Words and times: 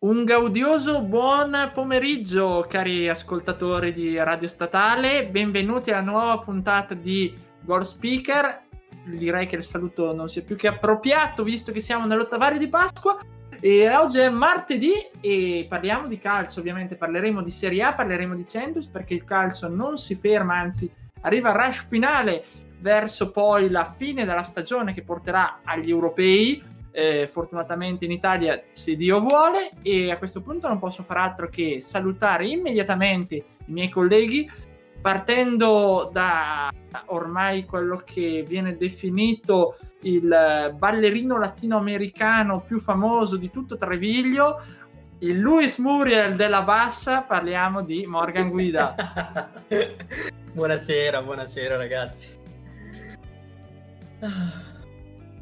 Un 0.00 0.22
gaudioso 0.24 1.02
buon 1.02 1.72
pomeriggio, 1.74 2.64
cari 2.68 3.08
ascoltatori 3.08 3.92
di 3.92 4.16
Radio 4.16 4.46
Statale. 4.46 5.26
Benvenuti 5.26 5.90
alla 5.90 6.02
nuova 6.02 6.38
puntata 6.38 6.94
di 6.94 7.36
Goal 7.62 7.84
Speaker. 7.84 8.62
Direi 9.06 9.48
che 9.48 9.56
il 9.56 9.64
saluto 9.64 10.14
non 10.14 10.28
sia 10.28 10.42
più 10.42 10.54
che 10.54 10.68
appropriato, 10.68 11.42
visto 11.42 11.72
che 11.72 11.80
siamo 11.80 12.06
nell'ottavario 12.06 12.60
di 12.60 12.68
Pasqua. 12.68 13.18
E 13.58 13.92
oggi 13.92 14.20
è 14.20 14.30
martedì 14.30 14.92
e 15.20 15.66
parliamo 15.68 16.06
di 16.06 16.20
calcio, 16.20 16.60
ovviamente 16.60 16.94
parleremo 16.94 17.42
di 17.42 17.50
Serie 17.50 17.82
A, 17.82 17.92
parleremo 17.92 18.36
di 18.36 18.44
Champions, 18.46 18.86
perché 18.86 19.14
il 19.14 19.24
calcio 19.24 19.66
non 19.66 19.98
si 19.98 20.14
ferma, 20.14 20.58
anzi 20.58 20.88
arriva 21.22 21.50
al 21.50 21.56
rush 21.56 21.88
finale 21.88 22.44
verso 22.78 23.32
poi 23.32 23.68
la 23.68 23.92
fine 23.96 24.24
della 24.24 24.44
stagione 24.44 24.92
che 24.92 25.02
porterà 25.02 25.58
agli 25.64 25.90
europei 25.90 26.62
eh, 26.90 27.26
fortunatamente 27.26 28.04
in 28.04 28.10
Italia 28.10 28.62
se 28.70 28.96
Dio 28.96 29.20
vuole 29.20 29.70
e 29.82 30.10
a 30.10 30.18
questo 30.18 30.40
punto 30.40 30.68
non 30.68 30.78
posso 30.78 31.02
far 31.02 31.18
altro 31.18 31.48
che 31.48 31.80
salutare 31.80 32.46
immediatamente 32.46 33.34
i 33.36 33.72
miei 33.72 33.88
colleghi 33.88 34.50
partendo 35.00 36.10
da 36.12 36.70
ormai 37.06 37.64
quello 37.64 38.02
che 38.04 38.44
viene 38.46 38.76
definito 38.76 39.76
il 40.02 40.74
ballerino 40.76 41.38
latinoamericano 41.38 42.60
più 42.60 42.78
famoso 42.78 43.36
di 43.36 43.50
tutto 43.50 43.76
Treviglio 43.76 44.60
il 45.20 45.38
Luis 45.38 45.78
Muriel 45.78 46.36
della 46.36 46.62
Bassa. 46.62 47.22
Parliamo 47.22 47.82
di 47.82 48.06
Morgan 48.06 48.50
Guida. 48.50 48.94
Buonasera 50.52 51.22
buonasera 51.22 51.76
ragazzi 51.76 52.36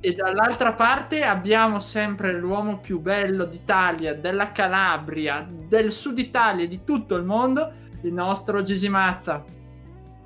e 0.07 0.15
dall'altra 0.15 0.73
parte 0.75 1.25
abbiamo 1.25 1.81
sempre 1.81 2.33
l'uomo 2.33 2.79
più 2.79 3.01
bello 3.01 3.45
d'Italia, 3.45 4.15
della 4.15 4.53
Calabria, 4.53 5.45
del 5.51 5.91
sud 5.91 6.21
Italia, 6.21 6.65
di 6.69 6.85
tutto 6.85 7.17
il 7.17 7.25
mondo, 7.25 7.73
il 8.03 8.13
nostro 8.13 8.63
Gigi 8.63 8.89
Mazza. 8.89 9.45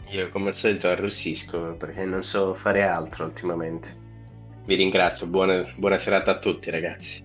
Io 0.08 0.28
come 0.28 0.48
al 0.48 0.54
solito 0.54 0.86
arrossisco 0.86 1.76
perché 1.78 2.04
non 2.04 2.22
so 2.22 2.52
fare 2.52 2.82
altro 2.82 3.24
ultimamente. 3.24 3.96
Vi 4.66 4.74
ringrazio, 4.74 5.26
buona, 5.26 5.64
buona 5.76 5.96
serata 5.96 6.32
a 6.32 6.38
tutti 6.38 6.70
ragazzi. 6.70 7.24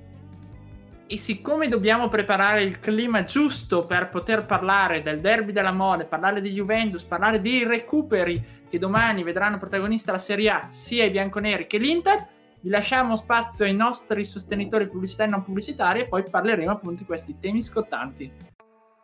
E 1.08 1.18
siccome 1.18 1.68
dobbiamo 1.68 2.08
preparare 2.08 2.64
il 2.64 2.80
clima 2.80 3.26
giusto 3.26 3.86
per 3.86 4.08
poter 4.08 4.46
parlare 4.46 5.02
del 5.02 5.20
derby 5.20 5.52
della 5.52 5.74
mole, 5.74 6.06
parlare 6.06 6.40
di 6.40 6.54
Juventus, 6.54 7.04
parlare 7.04 7.42
dei 7.42 7.66
recuperi 7.66 8.42
che 8.70 8.80
domani 8.80 9.24
vedranno 9.24 9.58
protagonista 9.58 10.14
la 10.14 10.18
Serie 10.18 10.50
A, 10.50 10.68
sia 10.70 11.04
i 11.04 11.12
bianconeri 11.12 11.68
che 11.68 11.78
l'Inter, 11.78 12.28
vi 12.66 12.72
lasciamo 12.72 13.16
spazio 13.16 13.64
ai 13.64 13.76
nostri 13.76 14.26
sostenitori 14.26 14.88
pubblicitari 14.88 15.30
e 15.30 15.32
non 15.32 15.44
pubblicitari 15.44 16.00
e 16.00 16.08
poi 16.08 16.28
parleremo 16.28 16.72
appunto 16.72 17.02
di 17.02 17.06
questi 17.06 17.38
temi 17.38 17.62
scottanti. 17.62 18.32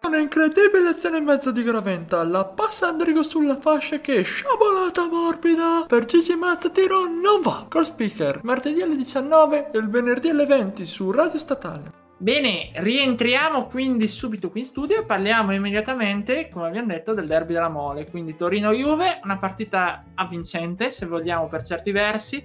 Una 0.03 0.17
incredibile 0.17 0.89
azione 0.89 1.19
in 1.19 1.25
mezzo 1.25 1.51
di 1.51 1.61
Graventa, 1.61 2.23
la 2.23 2.43
passa 2.43 2.87
Andrigo 2.87 3.21
sulla 3.21 3.59
fascia 3.59 3.99
che 3.99 4.23
sciabolata 4.23 5.07
morbida 5.07 5.85
per 5.87 6.05
Gigi 6.05 6.35
Mazza 6.35 6.71
tiro 6.71 7.05
non 7.05 7.41
va. 7.43 7.67
Col 7.69 7.85
speaker, 7.85 8.39
martedì 8.41 8.81
alle 8.81 8.95
19 8.95 9.69
e 9.69 9.77
il 9.77 9.89
venerdì 9.89 10.29
alle 10.29 10.47
20 10.47 10.83
su 10.83 11.11
Radio 11.11 11.37
Statale. 11.37 11.99
Bene, 12.17 12.71
rientriamo 12.73 13.67
quindi 13.67 14.07
subito 14.07 14.49
qui 14.49 14.61
in 14.61 14.65
studio 14.65 14.99
e 14.99 15.05
parliamo 15.05 15.53
immediatamente, 15.53 16.49
come 16.49 16.67
abbiamo 16.67 16.87
detto, 16.87 17.13
del 17.13 17.27
derby 17.27 17.53
della 17.53 17.69
Mole. 17.69 18.09
Quindi 18.09 18.35
Torino-Juve, 18.35 19.19
una 19.23 19.37
partita 19.37 20.03
avvincente, 20.15 20.89
se 20.89 21.05
vogliamo 21.05 21.47
per 21.47 21.63
certi 21.63 21.91
versi, 21.91 22.43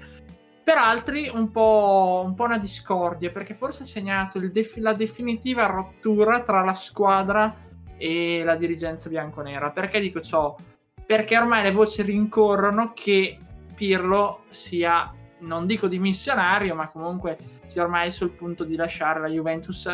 per 0.67 0.79
altri 0.79 1.31
un 1.33 1.53
po', 1.53 2.25
un 2.27 2.35
po 2.35 2.43
una 2.43 2.59
discordia, 2.59 3.31
perché 3.31 3.55
forse 3.55 3.85
ha 3.85 3.87
segnato 3.87 4.41
def- 4.41 4.79
la 4.79 4.95
definitiva 4.95 5.65
rottura 5.67 6.41
tra 6.41 6.65
la 6.65 6.75
squadra 6.75 7.55
e 7.97 8.43
la 8.43 8.57
dirigenza 8.57 9.09
bianconera. 9.09 9.71
Perché 9.71 10.01
dico 10.01 10.21
ciò? 10.21 10.57
Perché 11.07 11.39
ormai 11.39 11.63
le 11.63 11.71
voci 11.71 12.03
rincorrono 12.03 12.95
che 12.95 13.39
Pirlo 13.77 14.41
sia, 14.49 15.15
non 15.39 15.67
dico 15.67 15.87
dimissionario, 15.87 16.75
ma 16.75 16.89
comunque 16.89 17.39
sia 17.67 17.85
ormai 17.85 18.11
sul 18.11 18.33
punto 18.33 18.65
di 18.65 18.75
lasciare 18.75 19.21
la 19.21 19.29
Juventus 19.29 19.89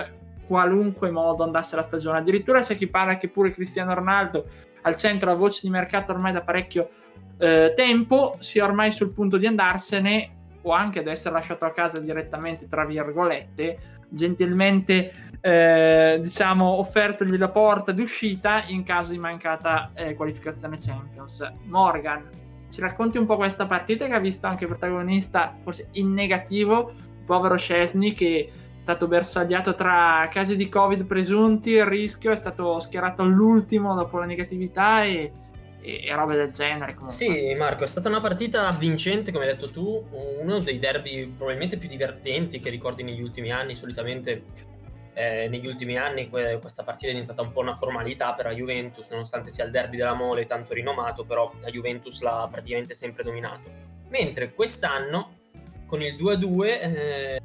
qualunque 0.47 1.11
modo 1.11 1.45
andasse 1.45 1.77
la 1.77 1.83
stagione. 1.83 2.17
Addirittura 2.17 2.63
c'è 2.63 2.79
chi 2.79 2.87
parla 2.87 3.19
che 3.19 3.29
pure 3.29 3.51
Cristiano 3.51 3.93
Ronaldo 3.93 4.47
al 4.81 4.97
centro 4.97 5.29
la 5.29 5.37
voce 5.37 5.61
di 5.65 5.69
mercato 5.69 6.13
ormai 6.13 6.33
da 6.33 6.41
parecchio 6.41 6.89
eh, 7.37 7.75
tempo 7.77 8.37
sia 8.39 8.65
ormai 8.65 8.91
sul 8.91 9.13
punto 9.13 9.37
di 9.37 9.47
andarsene 9.47 10.41
o 10.63 10.73
anche 10.73 11.01
ad 11.01 11.07
essere 11.07 11.35
lasciato 11.35 11.65
a 11.65 11.73
casa 11.73 11.99
direttamente, 12.01 12.67
tra 12.67 12.85
virgolette, 12.85 13.79
gentilmente 14.09 15.11
eh, 15.41 16.19
diciamo 16.23 16.65
offertogli 16.65 17.37
la 17.37 17.49
porta 17.49 17.93
d'uscita 17.93 18.65
in 18.67 18.85
caso 18.85 19.13
di 19.13 19.19
mancata 19.19 19.91
eh, 19.95 20.15
qualificazione 20.15 20.77
Champions. 20.79 21.51
Morgan, 21.65 22.29
ci 22.71 22.81
racconti 22.81 23.19
un 23.19 23.27
po' 23.27 23.37
questa 23.37 23.67
partita 23.67 24.07
che 24.07 24.15
ha 24.15 24.19
visto 24.21 24.47
anche 24.47 24.67
protagonista 24.67 25.55
forse 25.63 25.89
in 25.93 26.13
negativo, 26.13 26.93
povero 27.27 27.57
Scesni 27.57 28.15
che 28.15 28.51
è 28.51 28.79
stato 28.79 29.07
bersagliato 29.07 29.75
tra 29.75 30.29
casi 30.31 30.57
di 30.57 30.69
Covid 30.69 31.05
presunti, 31.05 31.71
il 31.71 31.87
rischio 31.87 32.31
è 32.31 32.37
stato 32.37 32.79
schierato 32.81 33.23
all'ultimo 33.23 33.95
dopo 33.95 34.19
la 34.19 34.25
negatività 34.25 35.05
e 35.05 35.33
e, 35.83 36.07
e 36.07 36.15
robe 36.15 36.37
del 36.37 36.51
genere. 36.51 36.95
Comunque. 36.95 37.15
Sì, 37.15 37.55
Marco, 37.55 37.85
è 37.85 37.87
stata 37.87 38.09
una 38.09 38.21
partita 38.21 38.71
vincente, 38.71 39.33
come 39.33 39.45
hai 39.45 39.53
detto 39.53 39.71
tu, 39.71 40.07
uno 40.41 40.61
dei 40.61 40.79
derby 40.79 41.27
probabilmente 41.27 41.77
più 41.77 41.89
divertenti 41.89 42.61
che 42.61 42.71
ricordi 42.71 43.03
negli 43.03 43.21
ultimi 43.21 43.51
anni. 43.51 43.77
Solitamente 43.77 44.71
eh, 45.15 45.49
negli 45.49 45.67
ultimi 45.67 45.99
anni 45.99 46.31
que- 46.31 46.59
questa 46.61 46.85
partita 46.85 47.09
è 47.09 47.13
diventata 47.13 47.43
un 47.43 47.53
po' 47.53 47.61
una 47.61 47.75
formalità 47.75 48.33
per 48.33 48.47
la 48.47 48.55
Juventus, 48.55 49.11
nonostante 49.11 49.51
sia 49.51 49.65
il 49.65 49.71
derby 49.71 49.97
della 49.97 50.15
Mole 50.15 50.47
tanto 50.47 50.73
rinomato, 50.73 51.25
però 51.25 51.53
la 51.61 51.69
Juventus 51.69 52.23
l'ha 52.23 52.49
praticamente 52.51 52.95
sempre 52.95 53.23
dominato. 53.23 53.71
Mentre 54.09 54.53
quest'anno, 54.53 55.41
con 55.87 56.01
il 56.01 56.15
2-2, 56.15 56.67
eh, 56.67 57.41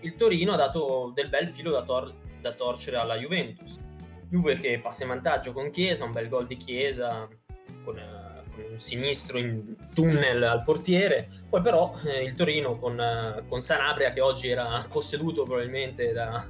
il 0.00 0.14
Torino 0.16 0.52
ha 0.52 0.56
dato 0.56 1.10
del 1.14 1.28
bel 1.28 1.48
filo 1.48 1.70
da, 1.70 1.82
tor- 1.82 2.14
da 2.40 2.52
torcere 2.52 2.96
alla 2.96 3.16
Juventus. 3.16 3.78
Juve 4.28 4.56
che 4.56 4.80
passa 4.80 5.02
in 5.02 5.10
vantaggio 5.10 5.52
con 5.52 5.70
Chiesa, 5.70 6.04
un 6.04 6.12
bel 6.12 6.28
gol 6.28 6.46
di 6.46 6.56
Chiesa, 6.56 7.28
con, 7.84 7.98
eh, 7.98 8.42
con, 8.54 8.64
un 8.70 8.78
sinistro 8.78 9.38
in 9.38 9.76
tunnel 9.94 10.42
al 10.42 10.62
portiere. 10.62 11.28
Poi 11.48 11.60
però 11.60 11.94
eh, 12.04 12.22
il 12.22 12.34
Torino 12.34 12.76
con, 12.76 12.98
eh, 12.98 13.44
con, 13.46 13.60
Sanabria 13.60 14.10
che 14.10 14.20
oggi 14.20 14.48
era 14.48 14.84
posseduto 14.90 15.44
probabilmente 15.44 16.12
da, 16.12 16.44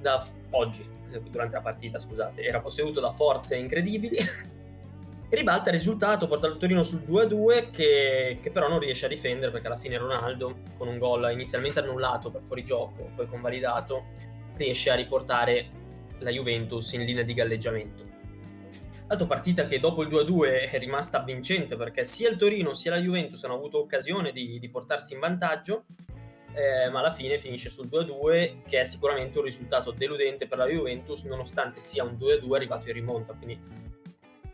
da 0.00 0.24
oggi, 0.50 0.88
durante 1.30 1.54
la 1.56 1.62
partita, 1.62 1.98
scusate, 1.98 2.42
era 2.42 2.60
posseduto 2.60 3.00
da 3.00 3.12
forze 3.12 3.56
incredibili. 3.56 4.16
ribalta 5.30 5.70
il 5.70 5.76
risultato, 5.76 6.26
porta 6.26 6.48
il 6.48 6.56
Torino 6.56 6.82
sul 6.82 7.02
2-2 7.06 7.70
che, 7.70 8.38
che, 8.42 8.50
però 8.50 8.68
non 8.68 8.80
riesce 8.80 9.06
a 9.06 9.08
difendere 9.08 9.52
perché 9.52 9.68
alla 9.68 9.76
fine 9.76 9.96
Ronaldo 9.96 10.58
con 10.76 10.88
un 10.88 10.98
gol 10.98 11.30
inizialmente 11.32 11.78
annullato 11.78 12.30
per 12.30 12.42
fuorigioco, 12.42 13.12
poi 13.14 13.26
convalidato, 13.26 14.06
riesce 14.56 14.90
a 14.90 14.94
riportare 14.94 15.78
la 16.18 16.30
Juventus 16.30 16.92
in 16.92 17.04
linea 17.04 17.22
di 17.22 17.34
galleggiamento. 17.34 18.09
L'altra 19.10 19.26
partita 19.26 19.64
che 19.64 19.80
dopo 19.80 20.02
il 20.02 20.08
2-2 20.08 20.70
è 20.70 20.78
rimasta 20.78 21.18
vincente 21.18 21.74
perché 21.74 22.04
sia 22.04 22.30
il 22.30 22.36
Torino 22.36 22.74
sia 22.74 22.92
la 22.92 23.00
Juventus 23.00 23.42
hanno 23.42 23.54
avuto 23.54 23.80
occasione 23.80 24.30
di, 24.30 24.60
di 24.60 24.68
portarsi 24.68 25.14
in 25.14 25.18
vantaggio, 25.18 25.86
eh, 26.54 26.88
ma 26.90 27.00
alla 27.00 27.10
fine 27.10 27.36
finisce 27.36 27.70
sul 27.70 27.88
2-2 27.88 28.62
che 28.68 28.78
è 28.78 28.84
sicuramente 28.84 29.38
un 29.38 29.46
risultato 29.46 29.90
deludente 29.90 30.46
per 30.46 30.58
la 30.58 30.66
Juventus 30.66 31.24
nonostante 31.24 31.80
sia 31.80 32.04
un 32.04 32.12
2-2 32.12 32.54
arrivato 32.54 32.86
in 32.86 32.92
rimonta. 32.92 33.32
Quindi 33.32 33.58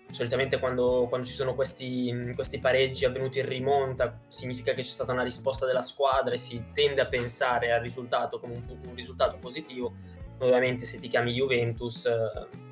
solitamente 0.08 0.58
quando, 0.58 1.04
quando 1.06 1.26
ci 1.26 1.34
sono 1.34 1.54
questi, 1.54 2.32
questi, 2.34 2.58
pareggi 2.58 3.04
avvenuti 3.04 3.40
in 3.40 3.46
rimonta 3.46 4.22
significa 4.28 4.72
che 4.72 4.80
c'è 4.80 4.88
stata 4.88 5.12
una 5.12 5.22
risposta 5.22 5.66
della 5.66 5.82
squadra 5.82 6.32
e 6.32 6.38
si 6.38 6.68
tende 6.72 7.02
a 7.02 7.06
pensare 7.06 7.72
al 7.72 7.82
risultato 7.82 8.40
come 8.40 8.54
un, 8.54 8.78
un 8.86 8.94
risultato 8.94 9.36
positivo. 9.36 9.92
Ovviamente 10.38 10.86
se 10.86 10.98
ti 10.98 11.08
chiami 11.08 11.34
Juventus... 11.34 12.06
Eh, 12.06 12.64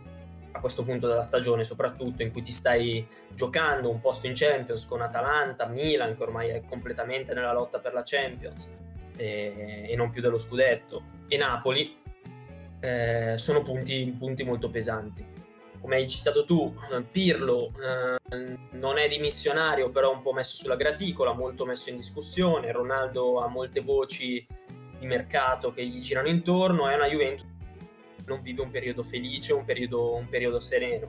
a 0.57 0.61
questo 0.61 0.85
punto 0.85 1.09
della 1.09 1.25
stagione, 1.25 1.65
soprattutto 1.65 2.23
in 2.23 2.31
cui 2.31 2.41
ti 2.41 2.53
stai 2.53 3.07
giocando 3.35 3.91
un 3.91 4.01
posto 4.01 4.27
in 4.29 4.35
Champions 4.35 4.87
con 4.87 5.03
Atalanta, 5.03 5.67
Milan, 5.67 6.17
che 6.17 6.23
ormai 6.23 6.51
è 6.51 6.63
completamente 6.65 7.35
nella 7.35 7.53
lotta 7.53 7.81
per 7.81 7.93
la 7.93 8.03
Champions 8.05 8.69
e, 9.17 9.87
e 9.89 9.97
non 9.97 10.11
più 10.11 10.23
dello 10.23 10.39
scudetto, 10.39 11.03
e 11.27 11.37
Napoli, 11.37 11.97
eh, 12.81 13.35
sono 13.37 13.63
punti, 13.63 14.15
punti, 14.17 14.45
molto 14.45 14.71
pesanti. 14.71 15.33
Come 15.81 15.97
hai 15.97 16.09
citato 16.09 16.45
tu, 16.45 16.73
eh, 16.93 17.03
Pirlo 17.03 17.73
eh, 17.81 18.57
non 18.73 18.97
è 18.97 19.09
dimissionario, 19.09 19.91
però 19.91 20.13
un 20.13 20.23
po' 20.23 20.33
messo 20.33 20.57
sulla 20.57 20.77
graticola, 20.77 21.33
molto 21.33 21.67
messo 21.67 21.91
in 21.91 21.97
discussione. 21.97 22.71
Ronaldo 22.73 23.41
ha 23.41 23.49
molte 23.49 23.81
voci 23.81 24.47
di 24.99 25.07
mercato 25.07 25.73
che 25.73 25.85
gli 25.85 26.01
girano 26.01 26.29
intorno. 26.29 26.89
È 26.89 26.95
una 26.95 27.07
Juventus 27.07 27.47
non 28.27 28.43
vive 28.43 28.63
un 28.63 28.71
periodo 28.71 29.03
felice, 29.03 29.53
un 29.53 29.65
periodo, 29.65 30.15
un 30.15 30.29
periodo 30.29 30.61
sereno. 30.61 31.09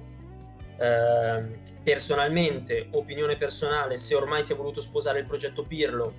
Eh, 0.78 1.44
personalmente, 1.84 2.88
opinione 2.92 3.38
personale, 3.38 3.98
se 3.98 4.16
ormai 4.16 4.44
si 4.44 4.54
è 4.54 4.56
voluto 4.56 4.82
sposare 4.82 5.20
il 5.20 5.26
progetto 5.26 5.64
Pirlo, 5.64 6.14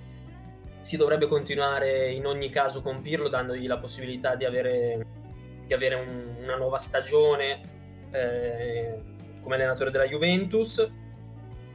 si 0.81 0.97
dovrebbe 0.97 1.27
continuare 1.27 2.11
in 2.11 2.25
ogni 2.25 2.49
caso 2.49 2.81
con 2.81 3.01
Pirlo, 3.01 3.27
dandogli 3.27 3.67
la 3.67 3.77
possibilità 3.77 4.35
di 4.35 4.45
avere, 4.45 5.05
di 5.65 5.73
avere 5.73 5.95
un, 5.95 6.35
una 6.41 6.55
nuova 6.55 6.77
stagione 6.77 7.61
eh, 8.11 9.01
come 9.41 9.55
allenatore 9.55 9.91
della 9.91 10.07
Juventus, 10.07 10.89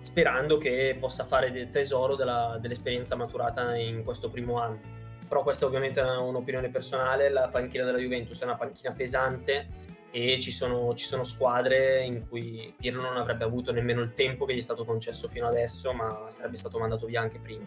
sperando 0.01 0.59
che 0.59 0.97
possa 0.99 1.25
fare 1.25 1.69
tesoro 1.69 2.17
della, 2.17 2.59
dell'esperienza 2.61 3.15
maturata 3.15 3.77
in 3.77 4.03
questo 4.03 4.29
primo 4.29 4.59
anno. 4.59 5.01
Però 5.33 5.45
questa 5.45 5.65
ovviamente 5.65 5.99
è 5.99 6.19
un'opinione 6.19 6.69
personale, 6.69 7.31
la 7.31 7.49
panchina 7.49 7.87
della 7.87 7.97
Juventus 7.97 8.39
è 8.43 8.45
una 8.45 8.57
panchina 8.57 8.93
pesante 8.93 9.67
e 10.11 10.39
ci 10.39 10.51
sono, 10.51 10.93
ci 10.93 11.07
sono, 11.07 11.25
squadre 11.25 12.03
in 12.05 12.29
cui 12.29 12.75
Pirlo 12.77 13.01
non 13.01 13.17
avrebbe 13.17 13.45
avuto 13.45 13.73
nemmeno 13.73 14.03
il 14.03 14.13
tempo 14.13 14.45
che 14.45 14.53
gli 14.55 14.59
è 14.59 14.61
stato 14.61 14.85
concesso 14.85 15.29
fino 15.29 15.47
adesso, 15.47 15.95
ma 15.95 16.25
sarebbe 16.27 16.59
stato 16.59 16.79
mandato 16.79 17.07
via 17.07 17.23
anche 17.23 17.39
prima. 17.39 17.65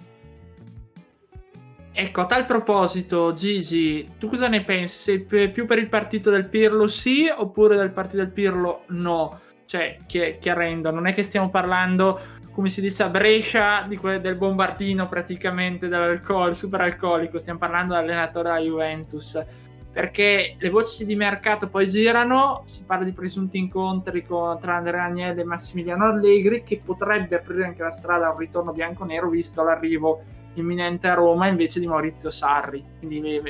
Ecco, 1.91 2.21
a 2.21 2.25
tal 2.27 2.45
proposito, 2.45 3.33
Gigi, 3.33 4.11
tu 4.19 4.27
cosa 4.27 4.47
ne 4.47 4.63
pensi? 4.63 4.99
Sei 4.99 5.49
più 5.49 5.65
per 5.65 5.79
il 5.79 5.89
partito 5.89 6.29
del 6.29 6.47
Pirlo 6.47 6.85
sì 6.85 7.27
oppure 7.35 7.77
del 7.77 7.89
partito 7.89 8.17
del 8.17 8.31
Pirlo 8.31 8.83
no? 8.89 9.39
Cioè, 9.65 10.01
chiarendo, 10.05 10.91
non 10.91 11.07
è 11.07 11.15
che 11.15 11.23
stiamo 11.23 11.49
parlando, 11.49 12.21
come 12.55 12.69
si 12.69 12.79
dice 12.79 13.03
a 13.03 13.09
Brescia, 13.09 13.85
que- 13.99 14.21
del 14.21 14.35
bombardino 14.35 15.09
praticamente 15.09 15.89
dell'alcol, 15.89 16.55
super 16.55 16.79
alcolico, 16.79 17.37
stiamo 17.37 17.59
parlando 17.59 17.93
dell'allenatore 17.93 18.47
della 18.47 18.61
Juventus 18.61 19.45
perché 19.91 20.55
le 20.57 20.69
voci 20.69 21.05
di 21.05 21.15
mercato 21.15 21.67
poi 21.67 21.85
girano, 21.87 22.63
si 22.65 22.85
parla 22.85 23.03
di 23.03 23.11
presunti 23.11 23.57
incontri 23.57 24.25
con, 24.25 24.57
tra 24.59 24.75
Andrea 24.75 25.03
Agnelli 25.03 25.41
e 25.41 25.43
Massimiliano 25.45 26.05
Allegri 26.05 26.63
che 26.63 26.81
potrebbe 26.83 27.35
aprire 27.35 27.65
anche 27.65 27.81
la 27.81 27.91
strada 27.91 28.27
a 28.27 28.31
un 28.31 28.37
ritorno 28.37 28.71
bianco-nero 28.71 29.29
visto 29.29 29.61
l'arrivo 29.61 30.21
imminente 30.53 31.07
a 31.07 31.13
Roma 31.13 31.47
invece 31.47 31.81
di 31.81 31.87
Maurizio 31.87 32.31
Sarri. 32.31 32.83
Quindi 32.99 33.41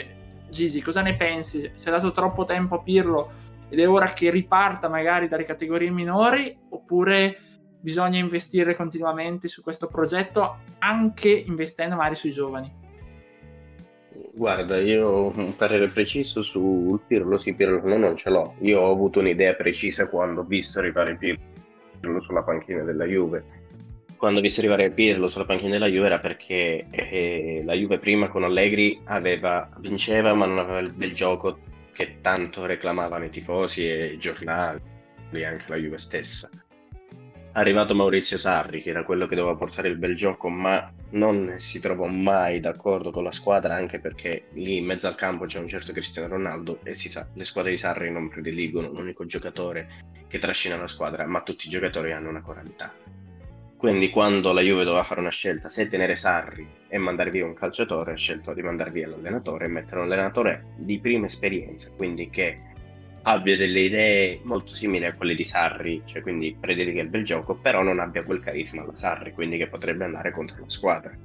Gigi, 0.49 0.81
cosa 0.81 1.01
ne 1.01 1.15
pensi? 1.15 1.71
Si 1.73 1.87
è 1.87 1.91
dato 1.91 2.11
troppo 2.11 2.43
tempo 2.43 2.75
a 2.75 2.81
Pirlo 2.81 3.31
ed 3.69 3.79
è 3.79 3.87
ora 3.87 4.13
che 4.13 4.31
riparta 4.31 4.87
magari 4.87 5.27
dalle 5.27 5.45
categorie 5.45 5.89
minori 5.91 6.55
oppure 6.69 7.44
bisogna 7.85 8.17
investire 8.17 8.75
continuamente 8.75 9.47
su 9.47 9.61
questo 9.61 9.85
progetto 9.85 10.57
anche 10.79 11.29
investendo 11.29 11.95
magari 11.95 12.15
sui 12.15 12.31
giovani? 12.31 12.83
Guarda, 14.33 14.79
io 14.79 15.07
ho 15.07 15.33
un 15.35 15.55
parere 15.55 15.87
preciso 15.89 16.41
sul 16.41 16.99
Pirlo, 17.05 17.37
sì, 17.37 17.53
Pirlo 17.53 17.79
no, 17.87 17.95
non 17.97 18.15
ce 18.15 18.31
l'ho. 18.31 18.55
Io 18.61 18.81
ho 18.81 18.91
avuto 18.91 19.19
un'idea 19.19 19.53
precisa 19.53 20.07
quando 20.07 20.41
ho 20.41 20.43
visto 20.43 20.79
arrivare 20.79 21.15
Pirlo 21.15 22.21
sulla 22.21 22.41
panchina 22.41 22.81
della 22.81 23.05
Juve. 23.05 23.43
Quando 24.17 24.39
ho 24.39 24.41
visto 24.41 24.61
arrivare 24.61 24.89
Pirlo 24.89 25.27
sulla 25.27 25.45
panchina 25.45 25.73
della 25.73 25.87
Juve 25.87 26.07
era 26.07 26.19
perché 26.19 26.87
eh, 26.89 27.61
la 27.63 27.73
Juve 27.73 27.99
prima 27.99 28.29
con 28.29 28.43
Allegri 28.43 28.99
aveva, 29.03 29.69
vinceva 29.77 30.33
ma 30.33 30.47
non 30.47 30.57
aveva 30.57 30.81
bel 30.89 31.13
gioco 31.13 31.59
che 31.93 32.17
tanto 32.21 32.65
reclamavano 32.65 33.25
i 33.25 33.29
tifosi 33.29 33.87
e 33.87 34.05
i 34.13 34.17
giornali, 34.17 34.81
anche 35.43 35.65
la 35.67 35.75
Juve 35.75 35.99
stessa 35.99 36.49
arrivato 37.55 37.95
Maurizio 37.95 38.37
Sarri, 38.37 38.81
che 38.81 38.89
era 38.89 39.03
quello 39.03 39.25
che 39.25 39.35
doveva 39.35 39.55
portare 39.55 39.87
il 39.87 39.97
bel 39.97 40.15
gioco, 40.15 40.49
ma 40.49 40.91
non 41.11 41.55
si 41.57 41.79
trovò 41.79 42.05
mai 42.05 42.59
d'accordo 42.59 43.11
con 43.11 43.23
la 43.23 43.31
squadra, 43.31 43.75
anche 43.75 43.99
perché 43.99 44.47
lì 44.53 44.77
in 44.77 44.85
mezzo 44.85 45.07
al 45.07 45.15
campo 45.15 45.45
c'è 45.45 45.59
un 45.59 45.67
certo 45.67 45.93
Cristiano 45.93 46.27
Ronaldo 46.27 46.79
e 46.83 46.93
si 46.93 47.09
sa, 47.09 47.27
le 47.33 47.43
squadre 47.45 47.71
di 47.71 47.77
Sarri 47.77 48.11
non 48.11 48.29
prediligono 48.29 48.89
un 48.89 48.97
unico 48.97 49.25
giocatore 49.25 49.87
che 50.27 50.39
trascina 50.39 50.75
la 50.75 50.87
squadra, 50.87 51.25
ma 51.25 51.41
tutti 51.43 51.67
i 51.67 51.69
giocatori 51.69 52.11
hanno 52.11 52.29
una 52.29 52.41
qualità. 52.41 52.93
Quindi 53.77 54.09
quando 54.09 54.51
la 54.51 54.61
Juve 54.61 54.83
doveva 54.83 55.03
fare 55.03 55.21
una 55.21 55.29
scelta, 55.29 55.69
se 55.69 55.87
tenere 55.87 56.15
Sarri 56.15 56.67
e 56.87 56.97
mandare 56.97 57.29
via 57.29 57.45
un 57.45 57.53
calciatore, 57.53 58.13
ha 58.13 58.17
scelto 58.17 58.53
di 58.53 58.63
mandare 58.63 58.91
via 58.91 59.07
l'allenatore 59.07 59.65
e 59.65 59.69
mettere 59.69 59.97
un 59.97 60.11
allenatore 60.11 60.73
di 60.75 60.99
prima 60.99 61.27
esperienza, 61.27 61.89
quindi 61.95 62.29
che 62.29 62.73
abbia 63.27 63.57
delle 63.57 63.79
idee 63.81 64.39
molto 64.43 64.75
simili 64.75 65.05
a 65.05 65.13
quelle 65.13 65.35
di 65.35 65.43
Sarri, 65.43 66.01
cioè 66.05 66.21
quindi 66.21 66.55
prediliga 66.59 67.01
il 67.01 67.07
bel 67.07 67.23
gioco, 67.23 67.55
però 67.55 67.81
non 67.81 67.99
abbia 67.99 68.23
quel 68.23 68.39
carisma 68.39 68.83
alla 68.83 68.95
Sarri, 68.95 69.33
quindi 69.33 69.57
che 69.57 69.67
potrebbe 69.67 70.03
andare 70.03 70.31
contro 70.31 70.57
la 70.59 70.69
squadra. 70.69 71.15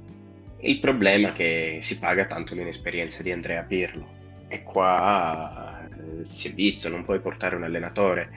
Il 0.63 0.79
problema 0.79 1.29
è 1.29 1.31
che 1.31 1.79
si 1.81 1.99
paga 1.99 2.25
tanto 2.25 2.55
l'inesperienza 2.55 3.21
di 3.21 3.31
Andrea 3.31 3.61
Pirlo 3.63 4.19
e 4.47 4.63
qua 4.63 5.87
eh, 5.89 6.25
si 6.25 6.49
è 6.49 6.53
visto, 6.53 6.89
non 6.89 7.05
puoi 7.05 7.19
portare 7.19 7.55
un 7.55 7.63
allenatore 7.63 8.29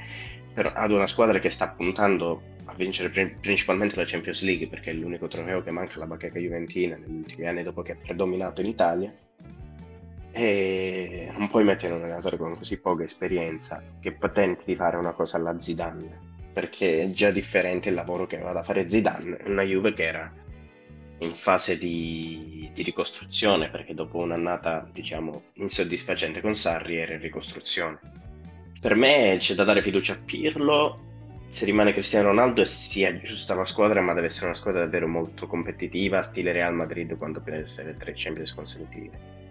per, 0.53 0.73
ad 0.75 0.93
una 0.93 1.07
squadra 1.07 1.39
che 1.39 1.51
sta 1.51 1.69
puntando 1.69 2.53
a 2.67 2.75
vincere 2.75 3.11
principalmente 3.41 3.97
la 3.97 4.05
Champions 4.05 4.43
League 4.43 4.69
perché 4.69 4.91
è 4.91 4.95
l'unico 4.95 5.27
trofeo 5.27 5.63
che 5.63 5.71
manca 5.71 5.97
alla 5.97 6.07
bacheca 6.07 6.39
juventina 6.39 6.97
negli 6.97 7.17
ultimi 7.17 7.47
anni 7.47 7.63
dopo 7.63 7.83
che 7.83 7.93
ha 7.93 7.97
predominato 8.01 8.61
in 8.61 8.69
Italia 8.69 9.13
e 10.37 11.31
non 11.37 11.49
puoi 11.49 11.63
mettere 11.63 11.93
un 11.93 12.03
allenatore 12.03 12.37
con 12.37 12.57
così 12.57 12.81
poca 12.81 13.05
esperienza 13.05 13.81
che 14.01 14.19
tenti 14.33 14.65
di 14.67 14.75
fare 14.75 14.97
una 14.97 15.13
cosa 15.13 15.37
alla 15.37 15.57
Zidane, 15.61 16.19
perché 16.53 17.03
è 17.03 17.11
già 17.13 17.31
differente 17.31 17.91
il 17.91 17.95
lavoro 17.95 18.27
che 18.27 18.35
aveva 18.35 18.51
da 18.51 18.65
fare 18.65 18.91
Zidane, 18.91 19.39
una 19.45 19.63
Juve 19.63 19.93
che 19.95 20.03
era 20.03 20.33
in 21.19 21.37
fase 21.37 21.79
di, 21.79 22.69
di 22.75 22.83
ricostruzione, 22.83 23.71
perché 23.71 23.95
dopo 23.95 24.19
un'annata, 24.19 24.89
diciamo, 24.93 25.41
insoddisfacente 25.55 26.41
con 26.41 26.57
Sarri 26.57 26.97
era 26.97 27.15
in 27.15 27.21
ricostruzione. 27.21 28.01
Per 28.81 28.97
me 28.97 29.37
c'è 29.39 29.55
da 29.55 29.63
dare 29.63 29.83
fiducia 29.83 30.15
a 30.15 30.19
Pirlo, 30.23 30.99
se 31.49 31.65
rimane 31.65 31.93
Cristiano 31.93 32.31
Ronaldo 32.31 32.61
e 32.61 32.67
si 32.67 33.05
aggiusta 33.05 33.55
la 33.55 33.65
squadra, 33.65 34.01
ma 34.01 34.13
deve 34.15 34.27
essere 34.27 34.47
una 34.47 34.57
squadra 34.57 34.81
davvero 34.81 35.07
molto 35.07 35.47
competitiva, 35.47 36.25
stile 36.25 36.51
Real 36.51 36.75
Madrid 36.75 37.17
quando 37.17 37.41
prende 37.41 37.67
essere 37.67 37.97
tre 37.97 38.15
Champions 38.17 38.53
consecutive 38.53 39.44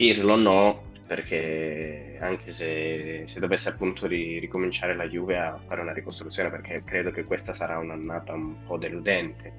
Pirlo 0.00 0.34
no, 0.34 0.84
perché 1.06 2.16
anche 2.22 2.52
se, 2.52 3.24
se, 3.26 3.38
dovesse 3.38 3.68
appunto 3.68 4.06
ri, 4.06 4.38
ricominciare 4.38 4.96
la 4.96 5.06
Juve 5.06 5.36
a 5.36 5.60
fare 5.66 5.82
una 5.82 5.92
ricostruzione, 5.92 6.48
perché 6.48 6.82
credo 6.86 7.10
che 7.10 7.24
questa 7.24 7.52
sarà 7.52 7.76
un'annata 7.76 8.32
un 8.32 8.64
po' 8.64 8.78
deludente 8.78 9.52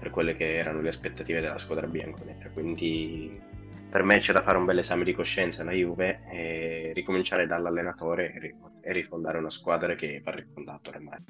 per 0.00 0.10
quelle 0.10 0.34
che 0.34 0.56
erano 0.56 0.80
le 0.80 0.88
aspettative 0.88 1.40
della 1.40 1.58
squadra 1.58 1.86
bianconera. 1.86 2.50
Quindi 2.52 3.40
per 3.88 4.02
me 4.02 4.18
c'è 4.18 4.32
da 4.32 4.42
fare 4.42 4.58
un 4.58 4.64
bel 4.64 4.80
esame 4.80 5.04
di 5.04 5.14
coscienza 5.14 5.62
alla 5.62 5.70
Juve 5.70 6.22
e 6.32 6.90
ricominciare 6.92 7.46
dall'allenatore 7.46 8.56
e 8.80 8.92
rifondare 8.92 9.38
una 9.38 9.50
squadra 9.50 9.94
che 9.94 10.20
va 10.20 10.32
rifondata 10.32 10.90
ormai, 10.90 11.20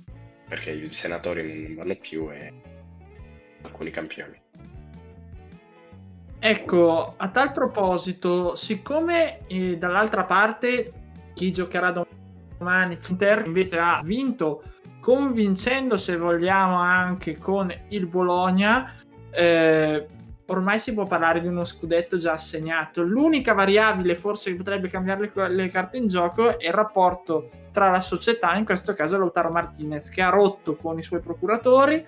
perché 0.48 0.70
i 0.70 0.94
senatori 0.94 1.62
non 1.62 1.74
vanno 1.74 1.96
più 1.96 2.32
e 2.32 2.54
alcuni 3.60 3.90
campioni. 3.90 4.40
Ecco, 6.48 7.14
a 7.16 7.28
tal 7.30 7.50
proposito, 7.50 8.54
siccome 8.54 9.44
eh, 9.48 9.76
dall'altra 9.78 10.22
parte 10.22 10.92
chi 11.34 11.50
giocherà 11.50 11.90
domani 11.90 12.96
Inter 13.08 13.46
invece 13.46 13.80
ha 13.80 14.00
vinto 14.04 14.62
convincendo 15.00 15.96
se 15.96 16.16
vogliamo 16.16 16.76
anche 16.76 17.36
con 17.36 17.74
il 17.88 18.06
Bologna 18.06 18.92
eh, 19.32 20.06
ormai 20.46 20.78
si 20.78 20.94
può 20.94 21.04
parlare 21.04 21.40
di 21.40 21.48
uno 21.48 21.64
scudetto 21.64 22.16
già 22.16 22.34
assegnato. 22.34 23.02
L'unica 23.02 23.52
variabile 23.52 24.14
forse 24.14 24.52
che 24.52 24.56
potrebbe 24.56 24.88
cambiare 24.88 25.32
le, 25.34 25.48
le 25.48 25.68
carte 25.68 25.96
in 25.96 26.06
gioco 26.06 26.60
è 26.60 26.66
il 26.68 26.72
rapporto 26.72 27.50
tra 27.72 27.90
la 27.90 28.00
società 28.00 28.54
in 28.54 28.64
questo 28.64 28.94
caso 28.94 29.18
Lautaro 29.18 29.50
Martinez 29.50 30.10
che 30.10 30.22
ha 30.22 30.30
rotto 30.30 30.76
con 30.76 30.96
i 30.96 31.02
suoi 31.02 31.18
procuratori 31.18 32.06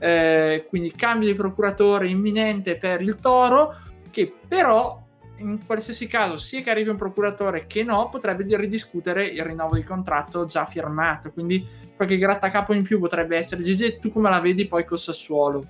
eh, 0.00 0.64
quindi 0.68 0.92
cambio 0.92 1.28
di 1.28 1.34
procuratore 1.34 2.08
imminente 2.08 2.76
per 2.76 3.02
il 3.02 3.16
Toro, 3.16 3.76
che 4.10 4.32
però 4.48 5.06
in 5.40 5.64
qualsiasi 5.64 6.06
caso, 6.06 6.36
sia 6.36 6.60
che 6.60 6.70
arrivi 6.70 6.90
un 6.90 6.96
procuratore 6.96 7.66
che 7.66 7.82
no, 7.82 8.08
potrebbe 8.10 8.44
ridiscutere 8.56 9.26
il 9.26 9.42
rinnovo 9.42 9.74
di 9.74 9.82
contratto 9.82 10.44
già 10.44 10.66
firmato. 10.66 11.30
Quindi 11.30 11.66
qualche 11.96 12.18
grattacapo 12.18 12.72
in 12.72 12.82
più 12.82 12.98
potrebbe 12.98 13.36
essere. 13.36 13.62
Gigi, 13.62 13.98
tu 13.98 14.10
come 14.10 14.28
la 14.28 14.40
vedi 14.40 14.66
poi 14.66 14.84
col 14.84 14.98
Sassuolo? 14.98 15.64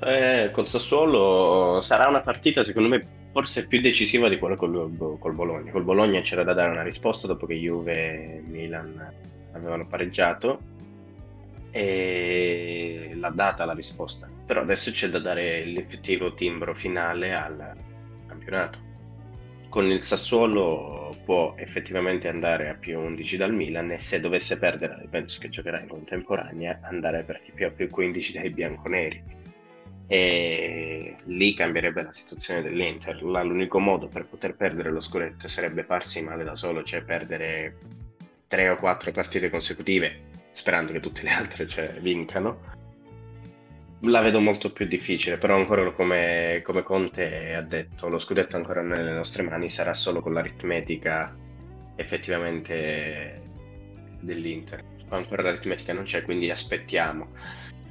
Eh, 0.00 0.50
col 0.52 0.68
Sassuolo 0.68 1.80
sarà 1.80 2.06
una 2.06 2.20
partita, 2.20 2.62
secondo 2.62 2.88
me, 2.88 3.06
forse 3.32 3.66
più 3.66 3.80
decisiva 3.80 4.28
di 4.28 4.38
quella 4.38 4.56
col, 4.56 5.16
col 5.18 5.34
Bologna. 5.34 5.72
Col 5.72 5.84
Bologna 5.84 6.20
c'era 6.20 6.44
da 6.44 6.52
dare 6.52 6.70
una 6.70 6.82
risposta 6.82 7.26
dopo 7.26 7.46
che 7.46 7.54
Juve 7.54 7.94
e 7.94 8.42
Milan 8.46 9.14
avevano 9.52 9.86
pareggiato 9.86 10.74
e 11.76 13.12
l'ha 13.14 13.28
data 13.28 13.66
la 13.66 13.74
risposta. 13.74 14.26
Però 14.46 14.62
adesso 14.62 14.90
c'è 14.90 15.08
da 15.10 15.18
dare 15.18 15.64
l'effettivo 15.66 16.32
timbro 16.32 16.74
finale 16.74 17.34
al 17.34 17.74
campionato. 18.26 18.78
con 19.68 19.90
il 19.90 20.00
Sassuolo 20.00 21.14
può 21.26 21.54
effettivamente 21.58 22.28
andare 22.28 22.70
a 22.70 22.74
più 22.74 22.98
11 22.98 23.36
dal 23.36 23.52
Milan 23.52 23.90
e 23.90 24.00
se 24.00 24.20
dovesse 24.20 24.56
perdere, 24.56 25.06
penso 25.10 25.38
che 25.38 25.50
giocherà 25.50 25.80
in 25.80 25.88
contemporanea, 25.88 26.78
andare 26.82 27.24
per 27.24 27.42
più 27.52 27.66
a 27.66 27.70
più 27.70 27.90
15 27.90 28.32
dai 28.32 28.48
bianconeri. 28.48 29.22
E 30.06 31.14
lì 31.24 31.52
cambierebbe 31.54 32.04
la 32.04 32.12
situazione 32.12 32.62
dell'Inter. 32.62 33.22
L'unico 33.22 33.78
modo 33.78 34.06
per 34.06 34.24
poter 34.24 34.54
perdere 34.54 34.90
lo 34.90 35.02
scudetto 35.02 35.46
sarebbe 35.46 35.82
farsi 35.82 36.22
male 36.22 36.42
da 36.42 36.54
solo, 36.54 36.82
cioè 36.82 37.02
perdere 37.02 37.76
3 38.46 38.68
o 38.70 38.76
4 38.76 39.10
partite 39.10 39.50
consecutive, 39.50 40.20
sperando 40.56 40.92
che 40.92 41.00
tutte 41.00 41.22
le 41.22 41.30
altre 41.30 41.68
cioè, 41.68 41.98
vincano 42.00 42.74
la 44.00 44.20
vedo 44.20 44.40
molto 44.40 44.72
più 44.72 44.86
difficile, 44.86 45.38
però 45.38 45.56
ancora 45.56 45.90
come, 45.92 46.60
come, 46.62 46.82
Conte 46.82 47.54
ha 47.54 47.62
detto, 47.62 48.08
lo 48.08 48.18
scudetto 48.18 48.56
ancora 48.56 48.82
nelle 48.82 49.12
nostre 49.12 49.42
mani 49.42 49.68
sarà 49.68 49.94
solo 49.94 50.20
con 50.20 50.34
l'aritmetica 50.34 51.34
effettivamente 51.96 53.42
dell'Inter. 54.20 54.84
Ancora 55.08 55.42
l'aritmetica 55.42 55.92
non 55.92 56.04
c'è, 56.04 56.22
quindi 56.22 56.50
aspettiamo. 56.50 57.28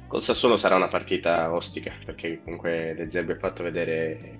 Col 0.06 0.22
Sassuolo 0.22 0.56
sarà 0.56 0.76
una 0.76 0.88
partita 0.88 1.52
ostica, 1.52 1.92
perché 2.04 2.40
comunque 2.42 2.94
De 2.96 3.10
Zerbi 3.10 3.32
ha 3.32 3.38
fatto 3.38 3.62
vedere 3.64 4.38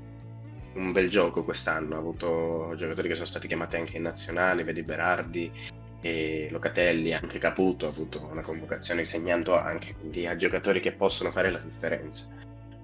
un 0.74 0.92
bel 0.92 1.08
gioco 1.08 1.42
quest'anno, 1.42 1.96
ha 1.96 1.98
avuto 1.98 2.74
giocatori 2.76 3.08
che 3.08 3.14
sono 3.14 3.26
stati 3.26 3.48
chiamati 3.48 3.76
anche 3.76 3.96
in 3.96 4.02
nazionale, 4.02 4.62
vedi 4.62 4.82
Berardi, 4.82 5.50
e 6.00 6.48
Locatelli, 6.50 7.12
anche 7.12 7.38
Caputo 7.38 7.86
ha 7.86 7.90
avuto 7.90 8.24
una 8.24 8.42
convocazione 8.42 9.04
segnando 9.04 9.56
anche 9.56 9.94
quindi 9.98 10.26
a 10.26 10.36
giocatori 10.36 10.80
che 10.80 10.92
possono 10.92 11.30
fare 11.30 11.50
la 11.50 11.58
differenza. 11.58 12.34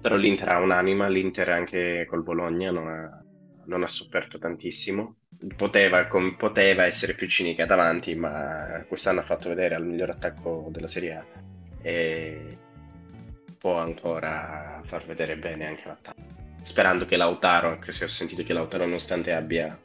Però 0.01 0.15
l'Inter 0.15 0.49
ha 0.49 0.59
un'anima, 0.59 1.07
l'Inter 1.07 1.49
anche 1.49 2.05
col 2.09 2.23
Bologna 2.23 2.71
non 2.71 2.87
ha, 2.87 3.23
non 3.65 3.83
ha 3.83 3.87
sofferto 3.87 4.37
tantissimo. 4.37 5.15
Poteva, 5.55 6.07
com, 6.07 6.35
poteva, 6.35 6.85
essere 6.85 7.13
più 7.13 7.27
cinica 7.27 7.65
davanti, 7.65 8.13
ma 8.15 8.83
quest'anno 8.87 9.21
ha 9.21 9.23
fatto 9.23 9.49
vedere 9.49 9.75
al 9.75 9.85
miglior 9.85 10.09
attacco 10.09 10.67
della 10.69 10.87
Serie 10.87 11.13
A 11.15 11.25
e 11.81 12.57
può 13.57 13.77
ancora 13.77 14.81
far 14.83 15.05
vedere 15.05 15.37
bene 15.37 15.67
anche 15.67 15.83
l'attacco. 15.85 16.21
Sperando 16.63 17.05
che 17.05 17.17
Lautaro, 17.17 17.69
anche 17.69 17.91
se 17.91 18.05
ho 18.05 18.09
sentito 18.09 18.43
che 18.43 18.53
Lautaro 18.53 18.85
nonostante 18.85 19.33
abbia 19.33 19.77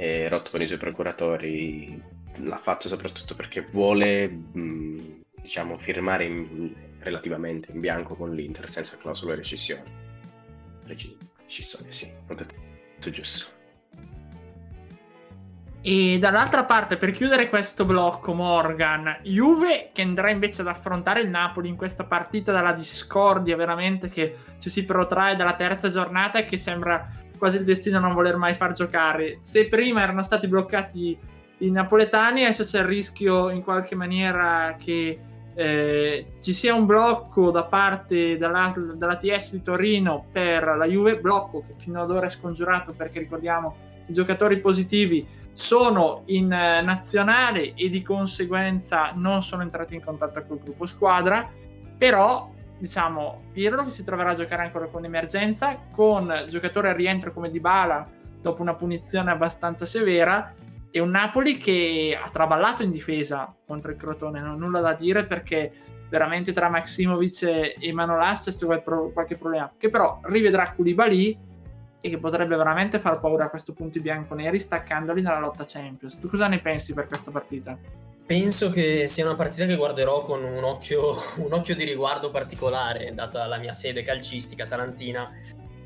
eh, 0.00 0.28
rotto 0.30 0.50
con 0.50 0.62
i 0.62 0.66
suoi 0.66 0.78
procuratori, 0.78 2.02
l'ha 2.36 2.56
fatto 2.56 2.88
soprattutto 2.88 3.34
perché 3.34 3.66
vuole 3.70 4.28
mh, 4.28 5.20
diciamo, 5.42 5.76
firmare 5.76 6.24
in, 6.24 6.72
relativamente 7.00 7.70
in 7.72 7.80
bianco 7.80 8.16
con 8.16 8.34
l'Inter 8.34 8.70
senza 8.70 8.96
clausole 8.96 9.34
rescissione. 9.34 9.84
Rescissione, 10.86 11.92
sì, 11.92 12.10
ho 12.28 12.34
detto 12.34 13.10
giusto. 13.10 13.58
E 15.82 16.18
dall'altra 16.18 16.64
parte, 16.64 16.96
per 16.96 17.10
chiudere 17.10 17.50
questo 17.50 17.84
blocco, 17.84 18.32
Morgan, 18.32 19.18
Juve 19.22 19.90
che 19.92 20.00
andrà 20.00 20.30
invece 20.30 20.62
ad 20.62 20.68
affrontare 20.68 21.20
il 21.20 21.28
Napoli 21.28 21.68
in 21.68 21.76
questa 21.76 22.04
partita 22.04 22.52
dalla 22.52 22.72
discordia 22.72 23.54
veramente 23.54 24.08
che 24.08 24.36
ci 24.60 24.70
si 24.70 24.86
protrae 24.86 25.36
dalla 25.36 25.56
terza 25.56 25.90
giornata 25.90 26.38
e 26.38 26.46
che 26.46 26.56
sembra 26.56 27.28
quasi 27.40 27.56
il 27.56 27.64
destino 27.64 27.98
non 27.98 28.12
voler 28.12 28.36
mai 28.36 28.52
far 28.52 28.72
giocare. 28.72 29.38
Se 29.40 29.66
prima 29.66 30.02
erano 30.02 30.22
stati 30.22 30.46
bloccati 30.46 31.18
i 31.60 31.70
napoletani, 31.70 32.44
adesso 32.44 32.64
c'è 32.64 32.80
il 32.80 32.84
rischio 32.84 33.48
in 33.48 33.62
qualche 33.62 33.94
maniera 33.94 34.76
che 34.78 35.18
eh, 35.54 36.26
ci 36.40 36.52
sia 36.52 36.74
un 36.74 36.84
blocco 36.84 37.50
da 37.50 37.64
parte 37.64 38.36
della, 38.36 38.72
TS 39.18 39.52
di 39.52 39.62
Torino 39.62 40.26
per 40.30 40.76
la 40.76 40.86
Juve, 40.86 41.18
blocco 41.18 41.64
che 41.66 41.74
fino 41.78 42.02
ad 42.02 42.10
ora 42.10 42.26
è 42.26 42.30
scongiurato 42.30 42.92
perché 42.92 43.18
ricordiamo 43.20 43.74
i 44.06 44.12
giocatori 44.12 44.60
positivi 44.60 45.26
sono 45.54 46.22
in 46.26 46.52
eh, 46.52 46.82
nazionale 46.82 47.72
e 47.74 47.88
di 47.88 48.02
conseguenza 48.02 49.12
non 49.14 49.42
sono 49.42 49.62
entrati 49.62 49.94
in 49.94 50.04
contatto 50.04 50.44
col 50.46 50.60
gruppo 50.60 50.84
squadra, 50.84 51.50
però 51.96 52.50
diciamo 52.80 53.42
Pirlo 53.52 53.84
che 53.84 53.90
si 53.90 54.02
troverà 54.02 54.30
a 54.30 54.34
giocare 54.34 54.62
ancora 54.62 54.86
con 54.86 55.04
emergenza, 55.04 55.76
con 55.92 56.46
giocatori 56.48 56.88
a 56.88 56.92
rientro 56.92 57.32
come 57.32 57.50
Dybala 57.50 58.08
dopo 58.40 58.62
una 58.62 58.74
punizione 58.74 59.30
abbastanza 59.30 59.84
severa 59.84 60.54
e 60.90 60.98
un 60.98 61.10
Napoli 61.10 61.58
che 61.58 62.18
ha 62.20 62.28
traballato 62.30 62.82
in 62.82 62.90
difesa 62.90 63.54
contro 63.66 63.92
il 63.92 63.98
Crotone, 63.98 64.40
non 64.40 64.54
ho 64.54 64.56
nulla 64.56 64.80
da 64.80 64.94
dire 64.94 65.24
perché 65.24 65.70
veramente 66.08 66.52
tra 66.52 66.68
Maximovic 66.68 67.76
e 67.78 67.92
Manolas 67.92 68.44
c'è 68.44 68.50
stato 68.50 69.10
qualche 69.12 69.36
problema, 69.36 69.72
che 69.76 69.90
però 69.90 70.18
rivedrà 70.24 70.72
Koulibaly 70.72 71.38
e 72.00 72.08
che 72.08 72.18
potrebbe 72.18 72.56
veramente 72.56 72.98
far 72.98 73.20
paura 73.20 73.44
a 73.44 73.50
questo 73.50 73.72
punto 73.72 73.98
i 73.98 74.00
bianconeri 74.00 74.58
staccandoli 74.58 75.20
nella 75.20 75.38
lotta 75.38 75.64
Champions. 75.66 76.18
Tu 76.18 76.28
cosa 76.28 76.48
ne 76.48 76.60
pensi 76.60 76.94
per 76.94 77.06
questa 77.06 77.30
partita? 77.30 77.78
Penso 78.24 78.70
che 78.70 79.06
sia 79.06 79.24
una 79.24 79.34
partita 79.34 79.66
che 79.66 79.76
guarderò 79.76 80.20
con 80.20 80.44
un 80.44 80.62
occhio, 80.62 81.16
un 81.38 81.52
occhio 81.52 81.74
di 81.74 81.84
riguardo 81.84 82.30
particolare, 82.30 83.12
data 83.14 83.46
la 83.46 83.58
mia 83.58 83.72
fede 83.72 84.02
calcistica 84.02 84.66
tarantina, 84.66 85.30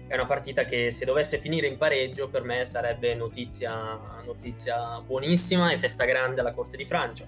è 0.06 0.14
una 0.14 0.26
partita 0.26 0.64
che 0.64 0.90
se 0.90 1.04
dovesse 1.06 1.38
finire 1.38 1.66
in 1.66 1.78
pareggio 1.78 2.28
per 2.28 2.42
me 2.42 2.64
sarebbe 2.64 3.14
notizia, 3.14 3.99
notizia 4.25 5.00
buonissima 5.00 5.73
e 5.73 5.78
festa 5.78 6.04
grande 6.04 6.40
alla 6.40 6.52
Corte 6.52 6.76
di 6.76 6.85
Francia. 6.85 7.25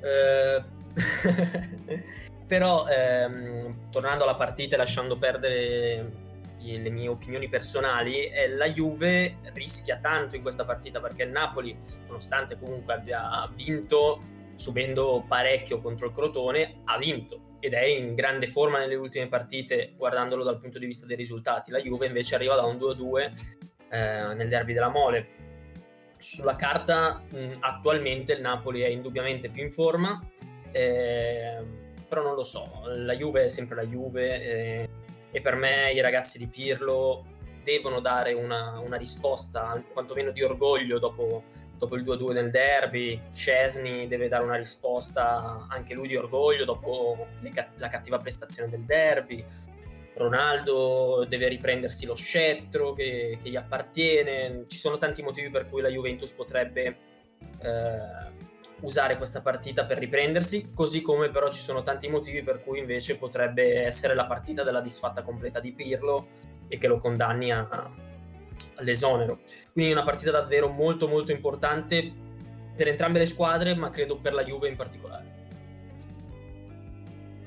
Eh, 0.00 0.64
però 2.46 2.86
ehm, 2.88 3.90
tornando 3.90 4.24
alla 4.24 4.34
partita 4.34 4.74
e 4.74 4.78
lasciando 4.78 5.16
perdere 5.16 6.21
le 6.64 6.90
mie 6.90 7.08
opinioni 7.08 7.48
personali, 7.48 8.26
eh, 8.26 8.48
la 8.48 8.66
Juve 8.66 9.38
rischia 9.54 9.98
tanto 9.98 10.36
in 10.36 10.42
questa 10.42 10.64
partita 10.64 11.00
perché 11.00 11.24
il 11.24 11.30
Napoli, 11.30 11.76
nonostante 12.06 12.58
comunque 12.58 12.94
abbia 12.94 13.50
vinto 13.54 14.22
subendo 14.56 15.24
parecchio 15.26 15.78
contro 15.78 16.06
il 16.06 16.12
Crotone, 16.12 16.80
ha 16.84 16.98
vinto 16.98 17.50
ed 17.58 17.74
è 17.74 17.84
in 17.84 18.14
grande 18.14 18.48
forma 18.48 18.78
nelle 18.78 18.96
ultime 18.96 19.28
partite 19.28 19.92
guardandolo 19.96 20.42
dal 20.42 20.58
punto 20.58 20.80
di 20.80 20.86
vista 20.86 21.06
dei 21.06 21.16
risultati. 21.16 21.70
La 21.70 21.80
Juve 21.80 22.06
invece 22.06 22.34
arriva 22.34 22.56
da 22.56 22.64
un 22.64 22.76
2-2 22.76 23.32
eh, 23.88 24.34
nel 24.34 24.48
derby 24.48 24.72
della 24.72 24.88
Mole. 24.88 25.28
Sulla 26.18 26.56
carta 26.56 27.22
mh, 27.30 27.58
attualmente 27.60 28.32
il 28.32 28.40
Napoli 28.40 28.80
è 28.80 28.88
indubbiamente 28.88 29.48
più 29.48 29.62
in 29.62 29.70
forma, 29.70 30.20
eh, 30.72 31.64
però 32.08 32.22
non 32.22 32.34
lo 32.34 32.42
so, 32.42 32.82
la 32.86 33.14
Juve 33.14 33.44
è 33.44 33.48
sempre 33.48 33.76
la 33.76 33.86
Juve 33.86 34.42
eh, 34.42 34.88
e 35.32 35.40
per 35.40 35.56
me 35.56 35.90
i 35.92 36.00
ragazzi 36.00 36.38
di 36.38 36.46
Pirlo 36.46 37.24
devono 37.64 37.98
dare 38.00 38.32
una, 38.32 38.78
una 38.78 38.96
risposta, 38.96 39.82
quantomeno 39.92 40.30
di 40.30 40.42
orgoglio 40.42 40.98
dopo 40.98 41.42
dopo 41.82 41.96
il 41.96 42.04
2-2 42.04 42.32
nel 42.32 42.50
derby, 42.52 43.20
Cesny 43.34 44.06
deve 44.06 44.28
dare 44.28 44.44
una 44.44 44.54
risposta 44.54 45.66
anche 45.68 45.94
lui 45.94 46.06
di 46.06 46.14
orgoglio 46.14 46.64
dopo 46.64 47.26
la 47.78 47.88
cattiva 47.88 48.20
prestazione 48.20 48.70
del 48.70 48.84
derby, 48.84 49.44
Ronaldo 50.14 51.26
deve 51.28 51.48
riprendersi 51.48 52.06
lo 52.06 52.14
scettro 52.14 52.92
che, 52.92 53.36
che, 53.42 53.50
gli 53.50 53.56
appartiene, 53.56 54.64
ci 54.68 54.78
sono 54.78 54.96
tanti 54.96 55.22
motivi 55.22 55.50
per 55.50 55.68
cui 55.68 55.80
la 55.80 55.88
Juventus 55.88 56.30
potrebbe 56.32 56.96
eh, 57.60 58.50
usare 58.82 59.16
questa 59.16 59.42
partita 59.42 59.84
per 59.84 59.98
riprendersi, 59.98 60.70
così 60.74 61.00
come 61.00 61.30
però 61.30 61.50
ci 61.50 61.60
sono 61.60 61.82
tanti 61.82 62.08
motivi 62.08 62.42
per 62.42 62.62
cui 62.62 62.78
invece 62.78 63.16
potrebbe 63.16 63.84
essere 63.84 64.14
la 64.14 64.26
partita 64.26 64.62
della 64.62 64.80
disfatta 64.80 65.22
completa 65.22 65.60
di 65.60 65.72
Pirlo 65.72 66.26
e 66.68 66.78
che 66.78 66.86
lo 66.86 66.98
condanni 66.98 67.50
a, 67.50 67.68
all'esonero. 68.76 69.40
Quindi 69.72 69.90
è 69.90 69.94
una 69.94 70.04
partita 70.04 70.30
davvero 70.30 70.68
molto 70.68 71.08
molto 71.08 71.32
importante 71.32 72.12
per 72.74 72.88
entrambe 72.88 73.18
le 73.18 73.26
squadre, 73.26 73.74
ma 73.74 73.90
credo 73.90 74.18
per 74.18 74.32
la 74.32 74.44
Juve 74.44 74.68
in 74.68 74.76
particolare. 74.76 75.40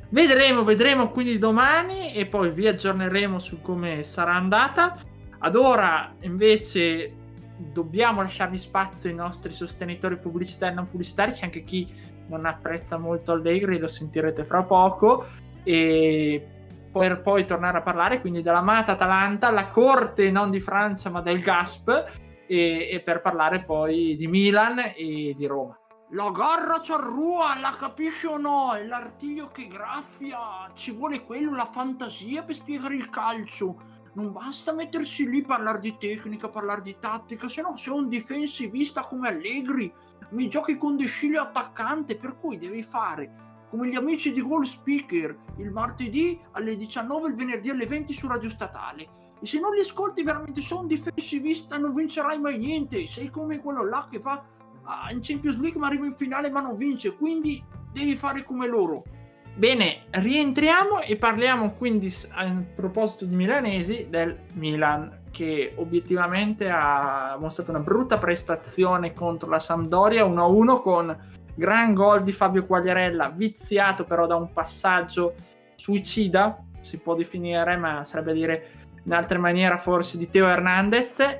Vedremo, 0.09 0.63
vedremo 0.63 1.09
quindi 1.09 1.37
domani 1.37 2.13
e 2.13 2.27
poi 2.27 2.51
vi 2.51 2.67
aggiorneremo 2.67 3.39
su 3.39 3.59
come 3.61 4.03
sarà 4.03 4.35
andata. 4.35 4.97
Ad 5.39 5.55
ora 5.55 6.15
invece 6.21 7.24
dobbiamo 7.57 8.21
lasciarvi 8.21 8.57
spazio 8.57 9.09
ai 9.09 9.15
nostri 9.15 9.53
sostenitori 9.53 10.17
pubblicitari 10.17 10.71
e 10.71 10.75
non 10.75 10.89
pubblicitari, 10.89 11.31
c'è 11.31 11.45
anche 11.45 11.63
chi 11.63 11.87
non 12.27 12.45
apprezza 12.45 12.97
molto 12.97 13.31
Allegri, 13.31 13.77
lo 13.77 13.87
sentirete 13.87 14.43
fra 14.43 14.63
poco. 14.63 15.25
E 15.63 16.47
per 16.91 17.21
poi 17.21 17.45
tornare 17.45 17.79
a 17.79 17.81
parlare 17.81 18.21
quindi 18.21 18.41
dell'amata 18.41 18.93
Atalanta, 18.93 19.51
la 19.51 19.67
corte 19.67 20.31
non 20.31 20.49
di 20.49 20.61
Francia 20.61 21.09
ma 21.09 21.21
del 21.21 21.41
Gasp 21.41 21.89
e, 22.47 22.89
e 22.89 23.01
per 23.01 23.21
parlare 23.21 23.63
poi 23.63 24.15
di 24.15 24.27
Milan 24.27 24.79
e 24.95 25.33
di 25.35 25.45
Roma. 25.45 25.77
La 26.11 26.29
garra 26.29 26.79
ciarrua, 26.81 27.59
la 27.59 27.75
capisci 27.77 28.27
o 28.27 28.37
no? 28.37 28.73
È 28.73 28.85
l'artiglio 28.85 29.47
che 29.47 29.67
graffia. 29.67 30.71
Ci 30.73 30.91
vuole 30.91 31.23
quello, 31.25 31.55
la 31.55 31.69
fantasia 31.71 32.43
per 32.43 32.55
spiegare 32.55 32.95
il 32.95 33.09
calcio. 33.09 33.75
Non 34.15 34.31
basta 34.31 34.71
mettersi 34.71 35.29
lì 35.29 35.41
a 35.41 35.45
parlare 35.45 35.81
di 35.81 35.97
tecnica, 35.97 36.47
parlare 36.47 36.81
di 36.81 36.95
tattica, 36.99 37.49
se 37.49 37.61
no 37.61 37.75
sei 37.75 37.93
un 37.93 38.07
difensivista 38.07 39.05
come 39.05 39.27
Allegri. 39.27 39.93
Mi 40.29 40.47
giochi 40.47 40.77
con 40.77 40.95
Desciglio 40.95 41.41
attaccante, 41.41 42.15
per 42.15 42.37
cui 42.39 42.57
devi 42.57 42.81
fare 42.81 43.43
come 43.69 43.89
gli 43.89 43.95
amici 43.95 44.31
di 44.31 44.39
Wall 44.39 44.61
Speaker, 44.61 45.37
il 45.57 45.69
martedì 45.69 46.39
alle 46.51 46.77
19 46.77 47.27
e 47.27 47.29
il 47.31 47.35
venerdì 47.35 47.69
alle 47.69 47.85
20 47.85 48.13
su 48.13 48.27
Radio 48.27 48.47
Statale. 48.47 49.09
E 49.41 49.45
se 49.45 49.59
non 49.59 49.73
li 49.73 49.81
ascolti 49.81 50.23
veramente 50.23 50.61
sono 50.61 50.87
difensivista 50.87 51.77
non 51.77 51.93
vincerai 51.93 52.39
mai 52.39 52.57
niente. 52.57 53.05
Sei 53.07 53.29
come 53.29 53.59
quello 53.59 53.83
là 53.83 54.07
che 54.09 54.21
fa 54.21 54.45
ah, 54.83 55.11
in 55.11 55.19
Champions 55.21 55.57
League 55.57 55.77
ma 55.77 55.87
arriva 55.87 56.05
in 56.05 56.15
finale 56.15 56.49
ma 56.49 56.61
non 56.61 56.77
vince. 56.77 57.17
Quindi 57.17 57.61
devi 57.91 58.15
fare 58.15 58.45
come 58.45 58.65
loro. 58.65 59.03
Bene, 59.57 60.03
rientriamo 60.09 60.99
e 60.99 61.15
parliamo 61.15 61.75
quindi 61.75 62.13
a 62.31 62.61
proposito 62.75 63.23
di 63.23 63.37
milanesi 63.37 64.07
del 64.09 64.37
Milan 64.55 65.21
che 65.31 65.71
obiettivamente 65.77 66.69
ha 66.69 67.37
mostrato 67.39 67.71
una 67.71 67.79
brutta 67.79 68.17
prestazione 68.17 69.13
contro 69.13 69.49
la 69.49 69.59
Sampdoria 69.59 70.25
1-1 70.25 70.81
con 70.81 71.17
gran 71.55 71.93
gol 71.93 72.23
di 72.23 72.33
Fabio 72.33 72.65
Quagliarella, 72.65 73.29
viziato 73.29 74.03
però 74.03 74.27
da 74.27 74.35
un 74.35 74.51
passaggio 74.51 75.35
suicida, 75.75 76.61
si 76.81 76.97
può 76.97 77.15
definire, 77.15 77.77
ma 77.77 78.03
sarebbe 78.03 78.33
dire 78.33 78.67
in 79.05 79.13
altra 79.13 79.39
maniera 79.39 79.77
forse 79.77 80.17
di 80.17 80.29
Teo 80.29 80.47
Hernandez 80.47 81.39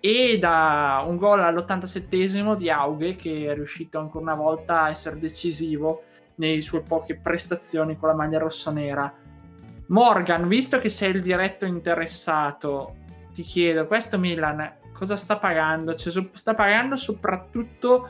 e 0.00 0.36
da 0.40 1.04
un 1.06 1.16
gol 1.16 1.38
all'87 1.38 2.56
di 2.56 2.70
Aughe 2.70 3.14
che 3.14 3.46
è 3.46 3.54
riuscito 3.54 4.00
ancora 4.00 4.24
una 4.24 4.34
volta 4.34 4.82
a 4.82 4.90
essere 4.90 5.16
decisivo 5.16 6.02
nelle 6.36 6.60
sue 6.60 6.82
poche 6.82 7.16
prestazioni 7.16 7.96
con 7.96 8.08
la 8.08 8.14
maglia 8.14 8.38
rossonera. 8.38 9.12
Morgan, 9.86 10.48
visto 10.48 10.78
che 10.78 10.88
sei 10.88 11.12
il 11.14 11.22
diretto 11.22 11.66
interessato, 11.66 12.96
ti 13.32 13.42
chiedo, 13.42 13.86
questo 13.86 14.18
Milan 14.18 14.80
cosa 14.92 15.16
sta 15.16 15.36
pagando? 15.36 15.94
Cioè, 15.94 16.28
sta 16.32 16.54
pagando 16.54 16.96
soprattutto 16.96 18.08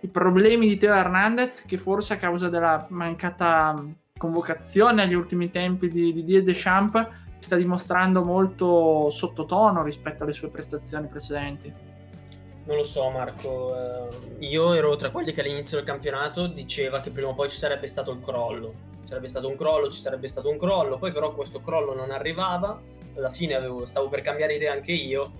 i 0.00 0.08
problemi 0.08 0.68
di 0.68 0.76
Teo 0.76 0.94
Hernandez 0.94 1.64
che 1.64 1.76
forse 1.76 2.14
a 2.14 2.16
causa 2.16 2.48
della 2.48 2.86
mancata 2.90 3.74
convocazione 4.16 5.02
agli 5.02 5.14
ultimi 5.14 5.50
tempi 5.50 5.88
di 5.88 6.12
Didier 6.12 6.42
Deschamps 6.42 7.06
sta 7.38 7.56
dimostrando 7.56 8.22
molto 8.22 9.10
sottotono 9.10 9.82
rispetto 9.82 10.24
alle 10.24 10.32
sue 10.32 10.48
prestazioni 10.48 11.08
precedenti. 11.08 11.72
Non 12.68 12.76
lo 12.76 12.84
so 12.84 13.08
Marco, 13.08 13.74
eh, 13.74 14.08
io 14.40 14.74
ero 14.74 14.94
tra 14.96 15.08
quelli 15.08 15.32
che 15.32 15.40
all'inizio 15.40 15.78
del 15.78 15.86
campionato 15.86 16.46
diceva 16.46 17.00
che 17.00 17.10
prima 17.10 17.28
o 17.28 17.34
poi 17.34 17.48
ci 17.48 17.56
sarebbe 17.56 17.86
stato 17.86 18.12
il 18.12 18.20
crollo, 18.20 18.74
sarebbe 19.04 19.28
stato 19.28 19.48
un 19.48 19.56
crollo, 19.56 19.90
ci 19.90 19.98
sarebbe 19.98 20.28
stato 20.28 20.50
un 20.50 20.58
crollo, 20.58 20.98
poi 20.98 21.10
però 21.10 21.32
questo 21.32 21.60
crollo 21.60 21.94
non 21.94 22.10
arrivava. 22.10 22.78
Alla 23.16 23.30
fine 23.30 23.54
avevo, 23.54 23.86
stavo 23.86 24.10
per 24.10 24.20
cambiare 24.20 24.56
idea 24.56 24.72
anche 24.72 24.92
io, 24.92 25.32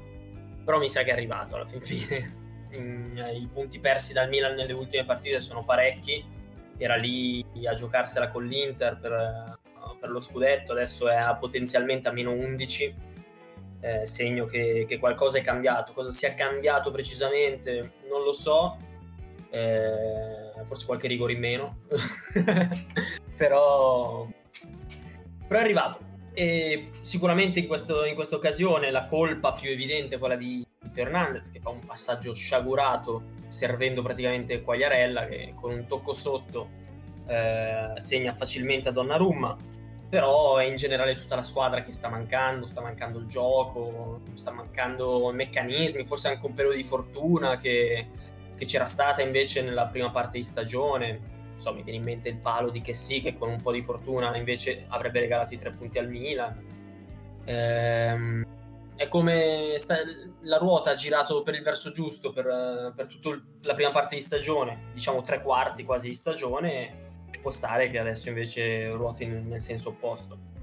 però 0.64 0.78
mi 0.78 0.88
sa 0.88 1.02
che 1.02 1.11
è 1.11 1.12
arrivato 1.12 1.54
alla 1.54 1.66
fin 1.66 1.80
fine. 1.82 2.47
Mm, 2.78 3.16
I 3.16 3.49
punti 3.50 3.80
persi 3.80 4.12
dal 4.12 4.28
Milan 4.28 4.54
nelle 4.54 4.75
ultime 4.75 5.06
partite 5.06 5.40
sono 5.40 5.64
parecchi, 5.64 6.23
era 6.76 6.97
lì 6.97 7.42
a 7.64 7.73
giocarsela 7.73 8.28
con 8.28 8.44
l'Inter 8.44 8.99
per, 8.99 9.58
per 9.99 10.11
lo 10.11 10.20
scudetto, 10.20 10.73
adesso 10.73 11.08
è 11.08 11.16
potenzialmente 11.40 12.11
a 12.11 12.12
meno 12.12 12.30
11, 12.30 12.94
eh, 13.80 14.06
segno 14.06 14.44
che, 14.44 14.85
che, 14.87 14.99
qualcosa 14.99 15.38
è 15.38 15.42
cambiato. 15.42 15.92
Cosa 15.92 16.11
sia 16.11 16.35
cambiato 16.35 16.90
precisamente 16.90 17.92
non 18.08 18.23
lo 18.23 18.32
so, 18.32 18.76
eh, 19.50 20.64
forse 20.64 20.87
qualche 20.87 21.08
rigore 21.08 21.32
in 21.32 21.40
meno, 21.40 21.78
però, 23.37 24.26
però 25.47 25.61
è 25.61 25.62
arrivato. 25.62 26.06
E 26.32 26.90
sicuramente 27.00 27.58
in, 27.58 27.66
questo, 27.66 28.04
in 28.04 28.14
questa 28.14 28.37
occasione 28.37 28.90
la 28.90 29.06
colpa 29.06 29.52
più 29.52 29.70
evidente 29.70 30.14
è 30.14 30.18
quella 30.18 30.37
di 30.37 30.64
Hernandez 30.94 31.50
che 31.50 31.58
fa 31.58 31.70
un 31.70 31.85
passaggio 31.85 32.32
sciagurato 32.32 33.37
servendo 33.49 34.02
praticamente 34.02 34.62
Quagliarella 34.62 35.26
che 35.26 35.52
con 35.56 35.73
un 35.73 35.87
tocco 35.87 36.12
sotto 36.12 36.68
eh, 37.26 37.92
segna 37.97 38.35
facilmente 38.35 38.88
a 38.88 38.92
Donnarumma 38.92 39.56
però 40.09 40.57
è 40.57 40.65
in 40.65 40.77
generale 40.77 41.15
tutta 41.15 41.37
la 41.37 41.43
squadra 41.43 41.83
che 41.83 41.93
sta 41.93 42.09
mancando, 42.09 42.67
sta 42.67 42.81
mancando 42.81 43.19
il 43.19 43.27
gioco, 43.27 44.21
sta 44.35 44.50
mancando 44.50 45.31
meccanismi, 45.33 46.05
forse 46.05 46.29
anche 46.29 46.47
un 46.47 46.55
pelo 46.55 46.73
di 46.73 46.85
fortuna 46.85 47.56
che, 47.56 48.09
che 48.56 48.65
c'era 48.65 48.87
stata 48.87 49.23
invece 49.23 49.63
nella 49.63 49.87
prima 49.87 50.11
parte 50.11 50.39
di 50.39 50.45
stagione 50.45 51.37
so, 51.59 51.75
mi 51.75 51.82
viene 51.82 51.99
in 51.99 52.04
mente 52.04 52.28
il 52.28 52.39
palo 52.39 52.71
di 52.71 52.80
che 52.80 52.95
sì, 52.95 53.21
che 53.21 53.37
con 53.37 53.50
un 53.50 53.61
po' 53.61 53.73
di 53.73 53.82
fortuna 53.82 54.35
invece 54.37 54.85
avrebbe 54.89 55.21
regalato 55.21 55.54
i 55.54 55.59
tre 55.59 55.73
punti 55.73 55.99
al 55.99 56.09
Milan. 56.09 56.65
Ehm, 57.45 58.47
è 58.97 59.09
come 59.09 59.75
sta, 59.78 59.97
la 60.43 60.56
ruota 60.56 60.91
ha 60.91 60.95
girato 60.95 61.43
per 61.43 61.54
il 61.54 61.63
verso 61.63 61.93
giusto 61.93 62.32
per, 62.32 62.93
per 62.97 63.06
tutta 63.06 63.41
la 63.63 63.75
prima 63.75 63.91
parte 63.91 64.17
di 64.17 64.23
stagione, 64.23 64.91
diciamo 64.93 65.21
tre 65.21 65.41
quarti 65.41 65.85
quasi 65.85 66.09
di 66.09 66.15
stagione, 66.15 67.06
può 67.41 67.50
stare 67.50 67.88
che 67.88 67.99
adesso 67.99 68.28
invece 68.28 68.91
ruoti 68.91 69.26
nel 69.26 69.60
senso 69.60 69.91
opposto. 69.91 70.56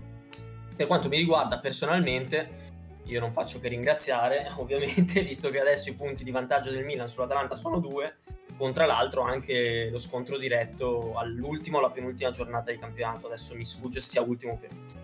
Per 0.76 0.88
quanto 0.88 1.08
mi 1.08 1.18
riguarda 1.18 1.60
personalmente, 1.60 2.64
io 3.06 3.20
non 3.20 3.32
faccio 3.32 3.60
che 3.60 3.68
ringraziare, 3.68 4.52
ovviamente, 4.58 5.22
visto 5.22 5.50
che 5.50 5.60
adesso 5.60 5.90
i 5.90 5.94
punti 5.94 6.24
di 6.24 6.32
vantaggio 6.32 6.72
del 6.72 6.86
Milan 6.86 7.08
sull'Atalanta 7.08 7.56
sono 7.56 7.80
due, 7.80 8.18
con 8.58 8.74
tra 8.74 8.86
l'altro 8.86 9.22
anche 9.22 9.90
lo 9.92 10.00
scontro 10.00 10.38
diretto 10.38 11.14
all'ultima 11.16 11.78
o 11.78 11.80
alla 11.80 11.92
penultima 11.92 12.32
giornata 12.32 12.72
di 12.72 12.78
campionato, 12.78 13.28
adesso 13.28 13.56
mi 13.56 13.66
sfugge 13.66 14.00
sia 14.00 14.22
ultimo 14.22 14.58
penultimo. 14.58 15.02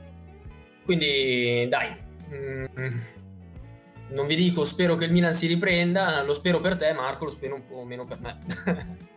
Quindi 0.83 1.67
dai, 1.69 1.95
mm, 2.33 2.65
non 4.09 4.27
vi 4.27 4.35
dico 4.35 4.65
spero 4.65 4.95
che 4.95 5.05
il 5.05 5.11
Milan 5.11 5.33
si 5.33 5.47
riprenda, 5.47 6.23
lo 6.23 6.33
spero 6.33 6.59
per 6.59 6.75
te 6.75 6.91
Marco, 6.93 7.25
lo 7.25 7.31
spero 7.31 7.55
un 7.55 7.65
po' 7.65 7.83
meno 7.83 8.05
per 8.05 8.19
me. 8.19 9.09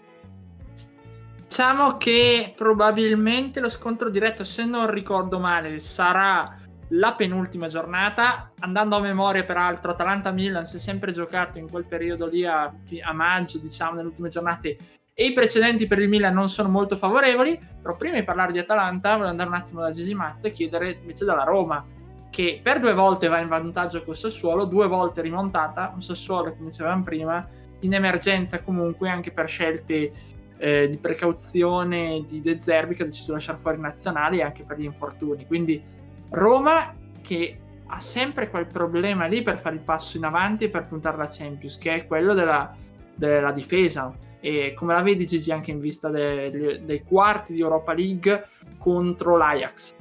diciamo 1.55 1.99
che 1.99 2.53
probabilmente 2.57 3.61
lo 3.61 3.69
scontro 3.69 4.11
diretto, 4.11 4.43
se 4.43 4.65
non 4.65 4.91
ricordo 4.91 5.39
male, 5.39 5.79
sarà 5.79 6.59
la 6.89 7.15
penultima 7.15 7.69
giornata. 7.69 8.51
Andando 8.59 8.97
a 8.97 9.01
memoria, 9.01 9.45
peraltro, 9.45 9.93
Atalanta-Milan 9.93 10.67
si 10.67 10.79
è 10.79 10.81
sempre 10.81 11.13
giocato 11.13 11.59
in 11.59 11.71
quel 11.71 11.85
periodo 11.85 12.27
lì 12.27 12.45
a, 12.45 12.65
a, 12.65 13.13
maggio, 13.13 13.59
diciamo, 13.59 13.95
nelle 13.95 14.09
ultime 14.09 14.31
giornate. 14.31 14.77
E 15.15 15.27
i 15.27 15.33
precedenti 15.33 15.87
per 15.87 16.01
il 16.01 16.09
Milan 16.09 16.35
non 16.35 16.49
sono 16.49 16.69
molto 16.69 16.97
favorevoli. 16.97 17.57
Però 17.81 17.95
prima 17.95 18.17
di 18.17 18.25
parlare 18.25 18.51
di 18.51 18.59
Atalanta, 18.59 19.17
voglio 19.17 19.29
andare 19.29 19.49
un 19.49 19.55
attimo 19.55 19.81
da 19.81 19.93
Gigi 19.93 20.13
Mazza 20.13 20.49
e 20.49 20.51
chiedere 20.51 20.99
invece 21.03 21.25
dalla 21.25 21.45
Roma, 21.45 21.87
che 22.31 22.59
per 22.61 22.81
due 22.81 22.95
volte 22.95 23.29
va 23.29 23.39
in 23.39 23.47
vantaggio 23.47 24.03
col 24.03 24.17
Sassuolo, 24.17 24.65
due 24.65 24.89
volte 24.89 25.21
rimontata. 25.21 25.93
Un 25.95 26.03
Sassuolo, 26.03 26.53
come 26.57 26.71
dicevamo 26.71 27.05
prima, 27.05 27.49
in 27.79 27.95
emergenza 27.95 28.61
comunque 28.61 29.09
anche 29.09 29.31
per 29.31 29.47
scelte 29.47 30.34
eh, 30.59 30.87
di 30.89 30.97
precauzione 30.99 32.25
di 32.27 32.41
De 32.41 32.59
Zerbi 32.61 32.95
che 32.95 33.03
ha 33.03 33.07
deciso 33.07 33.29
di 33.29 33.33
lasciare 33.35 33.59
fuori 33.59 33.79
i 33.79 33.81
nazionali 33.81 34.39
e 34.39 34.43
anche 34.43 34.65
per 34.65 34.79
gli 34.79 34.85
infortuni. 34.85 35.47
Quindi 35.47 35.83
Roma 36.31 36.95
che 37.21 37.59
ha 37.87 38.01
sempre 38.01 38.51
quel 38.51 38.67
problema 38.67 39.27
lì 39.27 39.43
per 39.43 39.59
fare 39.59 39.77
il 39.77 39.83
passo 39.83 40.17
in 40.17 40.25
avanti 40.25 40.65
e 40.65 40.69
per 40.69 40.87
puntare 40.87 41.17
alla 41.17 41.29
Champions, 41.29 41.79
che 41.79 41.95
è 41.95 42.07
quello 42.07 42.35
della, 42.35 42.75
della 43.15 43.53
difesa. 43.53 44.15
E 44.41 44.75
come 44.75 44.93
la 44.93 45.03
vedi 45.03 45.25
Gigi 45.25 45.53
anche 45.53 45.71
in 45.71 45.81
vista 45.81 46.11
de, 46.11 46.81
dei 46.85 47.03
quarti 47.03 47.55
di 47.55 47.61
Europa 47.61 47.95
League 47.95 48.47
contro 48.79 49.37
l'Ajax? 49.37 49.95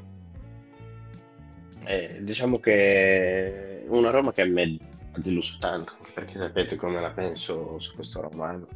Eh, 1.85 2.19
diciamo 2.21 2.59
che 2.59 3.83
una 3.87 4.09
Roma 4.09 4.33
che 4.33 4.41
a 4.41 4.45
me 4.45 4.77
ha 5.13 5.19
deluso 5.19 5.57
tanto, 5.59 5.93
perché 6.13 6.37
sapete 6.37 6.75
come 6.75 6.99
la 6.99 7.11
penso 7.11 7.77
su 7.79 7.95
questo 7.95 8.21
romano 8.21 8.67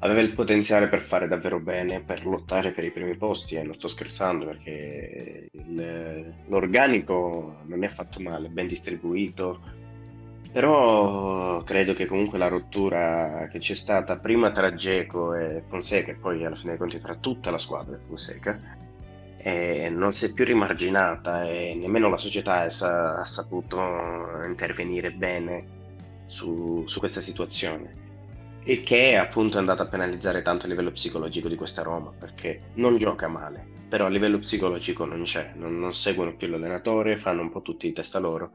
aveva 0.00 0.20
il 0.20 0.32
potenziale 0.32 0.88
per 0.88 1.00
fare 1.00 1.26
davvero 1.26 1.58
bene, 1.58 2.00
per 2.00 2.24
lottare 2.24 2.72
per 2.72 2.84
i 2.84 2.92
primi 2.92 3.16
posti 3.16 3.56
e 3.56 3.62
non 3.62 3.74
sto 3.74 3.88
scherzando 3.88 4.44
perché 4.46 5.48
il, 5.50 6.34
l'organico 6.46 7.62
non 7.66 7.82
è 7.82 7.88
fatto 7.88 8.20
male, 8.20 8.48
ben 8.48 8.68
distribuito, 8.68 9.60
però 10.52 11.62
credo 11.64 11.94
che 11.94 12.06
comunque 12.06 12.38
la 12.38 12.48
rottura 12.48 13.48
che 13.50 13.58
c'è 13.58 13.74
stata 13.74 14.18
prima 14.18 14.52
tra 14.52 14.74
Geco 14.74 15.34
e 15.34 15.64
Fonseca 15.68 16.12
e 16.12 16.16
poi 16.16 16.44
alla 16.44 16.56
fine 16.56 16.70
dei 16.70 16.78
conti 16.78 17.00
tra 17.00 17.16
tutta 17.16 17.50
la 17.50 17.58
squadra 17.58 17.96
e 17.96 18.00
Fonseca 18.06 18.76
eh, 19.38 19.88
non 19.90 20.12
si 20.12 20.26
è 20.26 20.32
più 20.32 20.44
rimarginata 20.44 21.44
e 21.44 21.74
nemmeno 21.74 22.08
la 22.08 22.16
società 22.18 22.60
ha 22.62 23.24
saputo 23.24 23.78
intervenire 24.46 25.10
bene 25.12 25.76
su, 26.26 26.84
su 26.86 26.98
questa 26.98 27.20
situazione 27.20 28.06
il 28.64 28.82
che 28.82 29.12
è 29.12 29.14
appunto 29.14 29.58
andato 29.58 29.82
a 29.82 29.86
penalizzare 29.86 30.42
tanto 30.42 30.66
a 30.66 30.68
livello 30.68 30.90
psicologico 30.90 31.48
di 31.48 31.56
questa 31.56 31.82
Roma, 31.82 32.12
perché 32.16 32.70
non 32.74 32.96
gioca 32.98 33.28
male, 33.28 33.66
però 33.88 34.06
a 34.06 34.10
livello 34.10 34.38
psicologico 34.38 35.04
non 35.04 35.22
c'è, 35.22 35.52
non, 35.54 35.78
non 35.78 35.94
seguono 35.94 36.36
più 36.36 36.48
l'allenatore, 36.48 37.16
fanno 37.16 37.42
un 37.42 37.50
po' 37.50 37.62
tutti 37.62 37.86
in 37.86 37.94
testa 37.94 38.18
loro. 38.18 38.52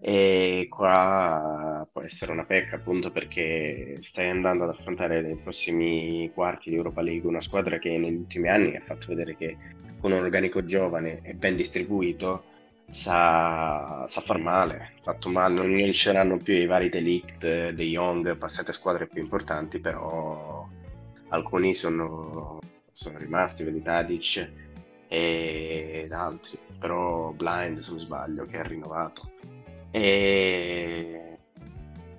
E 0.00 0.68
qua 0.70 1.86
può 1.90 2.02
essere 2.02 2.30
una 2.30 2.44
pecca 2.44 2.76
appunto 2.76 3.10
perché 3.10 3.98
stai 4.02 4.28
andando 4.28 4.62
ad 4.64 4.70
affrontare 4.70 5.20
nei 5.22 5.36
prossimi 5.36 6.30
quarti 6.32 6.70
di 6.70 6.76
Europa 6.76 7.00
League 7.02 7.28
una 7.28 7.40
squadra 7.40 7.78
che 7.78 7.98
negli 7.98 8.14
ultimi 8.14 8.48
anni 8.48 8.76
ha 8.76 8.82
fatto 8.84 9.08
vedere 9.08 9.36
che 9.36 9.56
con 9.98 10.12
un 10.12 10.18
organico 10.22 10.64
giovane 10.64 11.20
e 11.22 11.34
ben 11.34 11.56
distribuito 11.56 12.44
sa, 12.90 14.06
sa 14.08 14.20
far 14.22 14.38
male, 14.38 14.92
fatto 15.02 15.28
male, 15.28 15.54
non, 15.54 15.90
c'erano 15.92 16.38
più 16.38 16.54
i 16.54 16.66
vari 16.66 16.88
delict, 16.88 17.40
De 17.40 17.82
Young, 17.82 18.36
passate 18.36 18.72
squadre 18.72 19.06
più 19.06 19.22
importanti, 19.22 19.78
però 19.78 20.66
alcuni 21.28 21.74
sono, 21.74 22.58
sono 22.92 23.18
rimasti, 23.18 23.64
vedi 23.64 23.82
Tadic 23.82 24.50
ed 25.08 26.12
altri, 26.12 26.58
però 26.78 27.30
Blind 27.30 27.78
se 27.80 27.90
non 27.90 28.00
sbaglio 28.00 28.44
che 28.44 28.58
ha 28.58 28.62
rinnovato. 28.62 29.30
E 29.90 31.38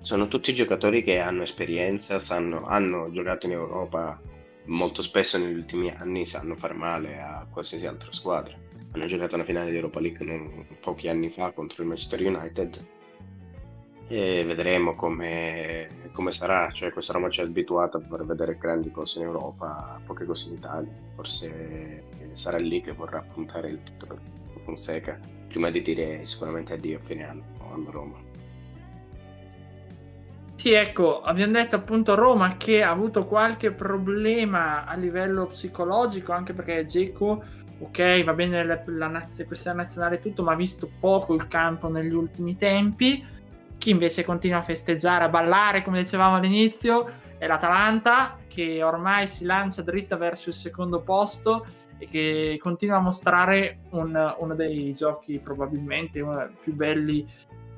sono 0.00 0.28
tutti 0.28 0.54
giocatori 0.54 1.02
che 1.02 1.18
hanno 1.18 1.42
esperienza, 1.42 2.20
sanno, 2.20 2.66
hanno 2.66 3.10
giocato 3.10 3.46
in 3.46 3.52
Europa 3.52 4.20
molto 4.64 5.02
spesso 5.02 5.38
negli 5.38 5.54
ultimi 5.54 5.90
anni, 5.90 6.26
sanno 6.26 6.54
far 6.56 6.74
male 6.74 7.20
a 7.20 7.46
qualsiasi 7.50 7.86
altra 7.86 8.12
squadra. 8.12 8.69
Hanno 8.92 9.06
giocato 9.06 9.36
una 9.36 9.44
finale 9.44 9.70
di 9.70 9.76
Europa 9.76 10.00
League 10.00 10.26
non, 10.26 10.66
pochi 10.80 11.08
anni 11.08 11.30
fa 11.30 11.52
contro 11.52 11.82
il 11.82 11.88
Manchester 11.88 12.26
United 12.26 12.84
e 14.08 14.44
vedremo 14.44 14.96
come, 14.96 16.10
come 16.12 16.32
sarà. 16.32 16.70
Cioè, 16.72 16.90
questa 16.90 17.12
Roma 17.12 17.30
ci 17.30 17.40
ha 17.40 17.44
abituato 17.44 17.98
a 17.98 18.00
far 18.00 18.24
vedere 18.24 18.58
grandi 18.58 18.90
cose 18.90 19.20
in 19.20 19.26
Europa, 19.26 20.00
poche 20.04 20.24
cose 20.24 20.48
in 20.48 20.54
Italia. 20.56 20.92
Forse 21.14 22.02
sarà 22.32 22.58
lì 22.58 22.80
che 22.80 22.92
vorrà 22.92 23.24
puntare 23.32 23.68
il 23.68 23.82
tutto 23.84 24.06
per 24.06 24.18
Fonseca 24.64 25.18
prima 25.46 25.70
di 25.70 25.82
dire 25.82 26.24
sicuramente 26.24 26.72
addio 26.72 26.98
a 26.98 27.00
fine 27.04 27.28
anno 27.28 27.44
alla 27.72 27.90
Roma. 27.90 28.18
Sì, 30.54 30.72
ecco, 30.72 31.22
abbiamo 31.22 31.52
detto 31.52 31.76
appunto 31.76 32.14
Roma 32.14 32.56
che 32.56 32.82
ha 32.82 32.90
avuto 32.90 33.24
qualche 33.24 33.70
problema 33.70 34.84
a 34.84 34.94
livello 34.94 35.46
psicologico, 35.46 36.32
anche 36.32 36.52
perché 36.52 36.84
Geco, 36.84 37.42
ok, 37.80 38.24
va 38.24 38.32
bene 38.34 38.64
la, 38.64 38.82
la 38.86 39.06
naz- 39.08 39.46
questione 39.46 39.78
nazionale 39.78 40.16
e 40.16 40.18
tutto, 40.18 40.42
ma 40.42 40.52
ha 40.52 40.56
visto 40.56 40.90
poco 41.00 41.34
il 41.34 41.48
campo 41.48 41.88
negli 41.88 42.12
ultimi 42.12 42.56
tempi. 42.56 43.26
Chi 43.78 43.90
invece 43.90 44.24
continua 44.24 44.58
a 44.58 44.62
festeggiare, 44.62 45.24
a 45.24 45.28
ballare, 45.28 45.82
come 45.82 46.02
dicevamo 46.02 46.36
all'inizio, 46.36 47.08
è 47.38 47.46
l'Atalanta, 47.46 48.36
che 48.46 48.82
ormai 48.82 49.26
si 49.26 49.44
lancia 49.44 49.80
dritta 49.80 50.16
verso 50.16 50.50
il 50.50 50.54
secondo 50.54 51.00
posto 51.00 51.66
e 51.96 52.06
che 52.06 52.58
continua 52.60 52.96
a 52.96 53.00
mostrare 53.00 53.80
un, 53.90 54.34
uno 54.38 54.54
dei 54.54 54.92
giochi 54.92 55.38
probabilmente 55.38 56.20
uno 56.20 56.36
dei 56.36 56.56
più 56.60 56.74
belli 56.74 57.26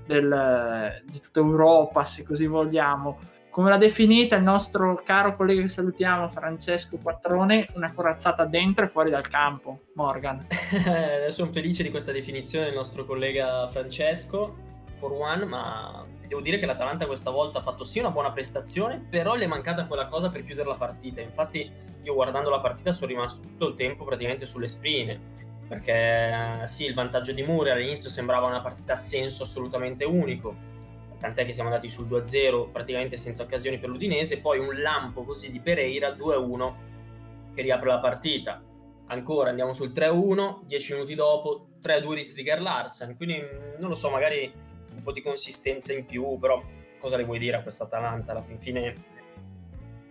del, 0.04 1.02
di 1.04 1.20
tutta 1.20 1.38
Europa, 1.38 2.04
se 2.04 2.24
così 2.24 2.46
vogliamo. 2.46 3.20
Come 3.52 3.68
l'ha 3.68 3.76
definita 3.76 4.34
il 4.36 4.42
nostro 4.42 5.02
caro 5.04 5.36
collega 5.36 5.60
che 5.60 5.68
salutiamo, 5.68 6.26
Francesco 6.30 6.96
Quattrone, 6.96 7.66
una 7.74 7.92
corazzata 7.92 8.46
dentro 8.46 8.86
e 8.86 8.88
fuori 8.88 9.10
dal 9.10 9.28
campo, 9.28 9.80
Morgan. 9.92 10.46
Sono 11.28 11.52
felice 11.52 11.82
di 11.82 11.90
questa 11.90 12.12
definizione 12.12 12.64
del 12.64 12.74
nostro 12.74 13.04
collega 13.04 13.68
Francesco, 13.68 14.56
for 14.94 15.12
one, 15.12 15.44
ma 15.44 16.02
devo 16.26 16.40
dire 16.40 16.58
che 16.58 16.64
l'Atalanta 16.64 17.04
questa 17.04 17.28
volta 17.28 17.58
ha 17.58 17.62
fatto 17.62 17.84
sì 17.84 17.98
una 17.98 18.10
buona 18.10 18.32
prestazione, 18.32 19.04
però 19.10 19.34
le 19.34 19.44
è 19.44 19.48
mancata 19.48 19.84
quella 19.84 20.06
cosa 20.06 20.30
per 20.30 20.44
chiudere 20.46 20.68
la 20.68 20.76
partita. 20.76 21.20
Infatti 21.20 21.70
io 22.02 22.14
guardando 22.14 22.48
la 22.48 22.60
partita 22.60 22.90
sono 22.92 23.10
rimasto 23.10 23.42
tutto 23.42 23.68
il 23.68 23.74
tempo 23.74 24.04
praticamente 24.04 24.46
sulle 24.46 24.66
sprine, 24.66 25.20
perché 25.68 26.62
sì, 26.64 26.86
il 26.86 26.94
vantaggio 26.94 27.32
di 27.32 27.42
Muri 27.42 27.68
all'inizio 27.68 28.08
sembrava 28.08 28.46
una 28.46 28.62
partita 28.62 28.94
a 28.94 28.96
senso 28.96 29.42
assolutamente 29.42 30.06
unico, 30.06 30.70
tant'è 31.22 31.44
che 31.46 31.52
siamo 31.52 31.68
andati 31.68 31.88
sul 31.88 32.08
2-0 32.08 32.72
praticamente 32.72 33.16
senza 33.16 33.44
occasioni 33.44 33.78
per 33.78 33.88
l'Udinese, 33.88 34.40
poi 34.40 34.58
un 34.58 34.74
lampo 34.80 35.22
così 35.22 35.52
di 35.52 35.60
Pereira 35.60 36.08
2-1 36.08 36.74
che 37.54 37.62
riapre 37.62 37.90
la 37.90 38.00
partita. 38.00 38.60
Ancora 39.06 39.50
andiamo 39.50 39.72
sul 39.72 39.90
3-1, 39.90 40.64
10 40.64 40.92
minuti 40.94 41.14
dopo 41.14 41.68
3-2 41.80 42.14
di 42.14 42.24
Striger 42.24 42.60
Larsen, 42.60 43.16
quindi 43.16 43.40
non 43.78 43.88
lo 43.88 43.94
so, 43.94 44.10
magari 44.10 44.52
un 44.92 45.00
po' 45.00 45.12
di 45.12 45.22
consistenza 45.22 45.92
in 45.92 46.06
più, 46.06 46.38
però 46.40 46.60
cosa 46.98 47.16
le 47.16 47.24
vuoi 47.24 47.38
dire 47.38 47.56
a 47.56 47.62
questa 47.62 47.84
Atalanta? 47.84 48.32
Alla 48.32 48.42
fin 48.42 48.58
fine 48.58 49.04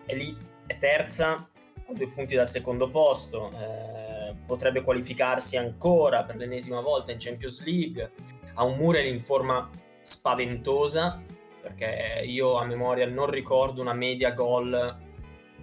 è 0.06 0.16
lì, 0.16 0.34
è 0.66 0.78
terza, 0.78 1.32
a 1.34 1.94
due 1.94 2.08
punti 2.08 2.36
dal 2.36 2.48
secondo 2.48 2.90
posto, 2.90 3.52
eh, 3.52 4.34
potrebbe 4.46 4.82
qualificarsi 4.82 5.58
ancora 5.58 6.24
per 6.24 6.38
l'ennesima 6.38 6.80
volta 6.80 7.12
in 7.12 7.18
Champions 7.20 7.66
League, 7.66 8.12
ha 8.54 8.64
un 8.64 8.78
Muriel 8.78 9.14
in 9.14 9.22
forma 9.22 9.70
spaventosa, 10.02 11.22
perché 11.62 12.24
io 12.26 12.58
a 12.58 12.66
memoria 12.66 13.08
non 13.08 13.30
ricordo 13.30 13.82
una 13.82 13.94
media 13.94 14.32
gol 14.32 14.98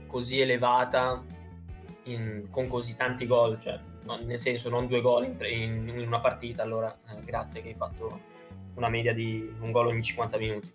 così 0.07 0.40
elevata 0.40 1.24
in, 2.05 2.46
con 2.51 2.66
così 2.66 2.96
tanti 2.96 3.27
gol, 3.27 3.61
cioè 3.61 3.79
nel 4.24 4.38
senso 4.38 4.70
non 4.70 4.87
due 4.87 5.01
gol 5.01 5.24
in, 5.27 5.37
in, 5.40 5.88
in 5.88 6.07
una 6.07 6.20
partita, 6.20 6.62
allora 6.62 6.96
eh, 7.11 7.22
grazie 7.24 7.61
che 7.61 7.68
hai 7.68 7.74
fatto 7.74 8.20
una 8.74 8.88
media 8.88 9.12
di 9.12 9.55
un 9.61 9.70
gol 9.70 9.88
ogni 9.88 10.03
50 10.03 10.38
minuti. 10.38 10.72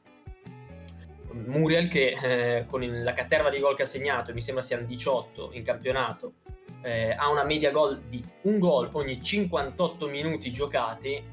Muriel 1.32 1.88
che 1.88 2.16
eh, 2.22 2.66
con 2.68 2.84
il, 2.84 3.02
la 3.02 3.14
caterva 3.14 3.50
di 3.50 3.60
gol 3.60 3.76
che 3.76 3.84
ha 3.84 3.88
segnato, 3.88 4.34
mi 4.34 4.42
sembra 4.42 4.64
siano 4.64 4.86
18 4.86 5.50
in 5.54 5.64
campionato, 5.64 6.34
eh, 6.84 7.12
ha 7.12 7.30
una 7.30 7.44
media 7.44 7.72
gol 7.72 8.02
di 8.02 8.24
un 8.42 8.60
gol 8.60 8.90
ogni 8.92 9.22
58 9.22 10.08
minuti 10.08 10.52
giocati, 10.52 11.24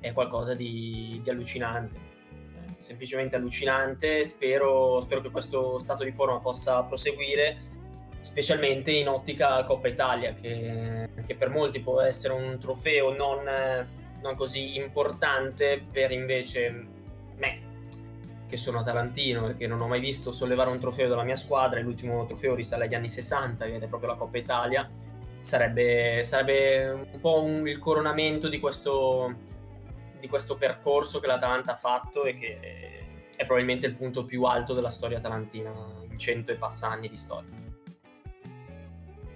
è 0.00 0.12
qualcosa 0.12 0.54
di, 0.54 1.20
di 1.22 1.30
allucinante. 1.30 1.96
Eh, 1.96 2.74
semplicemente 2.78 3.36
allucinante, 3.36 4.24
spero, 4.24 5.00
spero, 5.00 5.20
che 5.20 5.30
questo 5.30 5.78
stato 5.78 6.04
di 6.04 6.12
forma 6.12 6.40
possa 6.40 6.82
proseguire, 6.82 7.74
specialmente 8.20 8.92
in 8.92 9.08
ottica 9.08 9.62
Coppa 9.64 9.88
Italia, 9.88 10.32
che, 10.34 11.08
che 11.24 11.34
per 11.34 11.50
molti 11.50 11.80
può 11.80 12.00
essere 12.00 12.34
un 12.34 12.58
trofeo 12.58 13.14
non 13.14 13.94
non 14.26 14.34
così 14.34 14.76
importante 14.76 15.84
per 15.90 16.10
invece 16.10 16.86
me, 17.36 17.60
che 18.48 18.56
sono 18.56 18.80
atalantino 18.80 19.48
e 19.48 19.54
che 19.54 19.66
non 19.66 19.80
ho 19.80 19.86
mai 19.86 20.00
visto 20.00 20.32
sollevare 20.32 20.70
un 20.70 20.80
trofeo 20.80 21.08
della 21.08 21.22
mia 21.22 21.36
squadra, 21.36 21.80
l'ultimo 21.80 22.24
trofeo 22.26 22.54
risale 22.54 22.84
agli 22.84 22.94
anni 22.94 23.08
60, 23.08 23.64
che 23.66 23.78
è 23.78 23.86
proprio 23.86 24.10
la 24.10 24.16
Coppa 24.16 24.38
Italia, 24.38 24.88
sarebbe, 25.40 26.24
sarebbe 26.24 27.06
un 27.12 27.20
po' 27.20 27.42
un, 27.42 27.68
il 27.68 27.78
coronamento 27.78 28.48
di 28.48 28.58
questo, 28.58 29.34
di 30.20 30.28
questo 30.28 30.56
percorso 30.56 31.20
che 31.20 31.26
l'Atalanta 31.26 31.72
ha 31.72 31.76
fatto 31.76 32.24
e 32.24 32.34
che 32.34 32.58
è 33.36 33.44
probabilmente 33.44 33.86
il 33.86 33.92
punto 33.92 34.24
più 34.24 34.44
alto 34.44 34.74
della 34.74 34.90
storia 34.90 35.18
atalantina 35.18 35.72
in 36.08 36.18
cento 36.18 36.52
e 36.52 36.56
passa 36.56 36.88
anni 36.88 37.08
di 37.08 37.16
storia. 37.16 37.64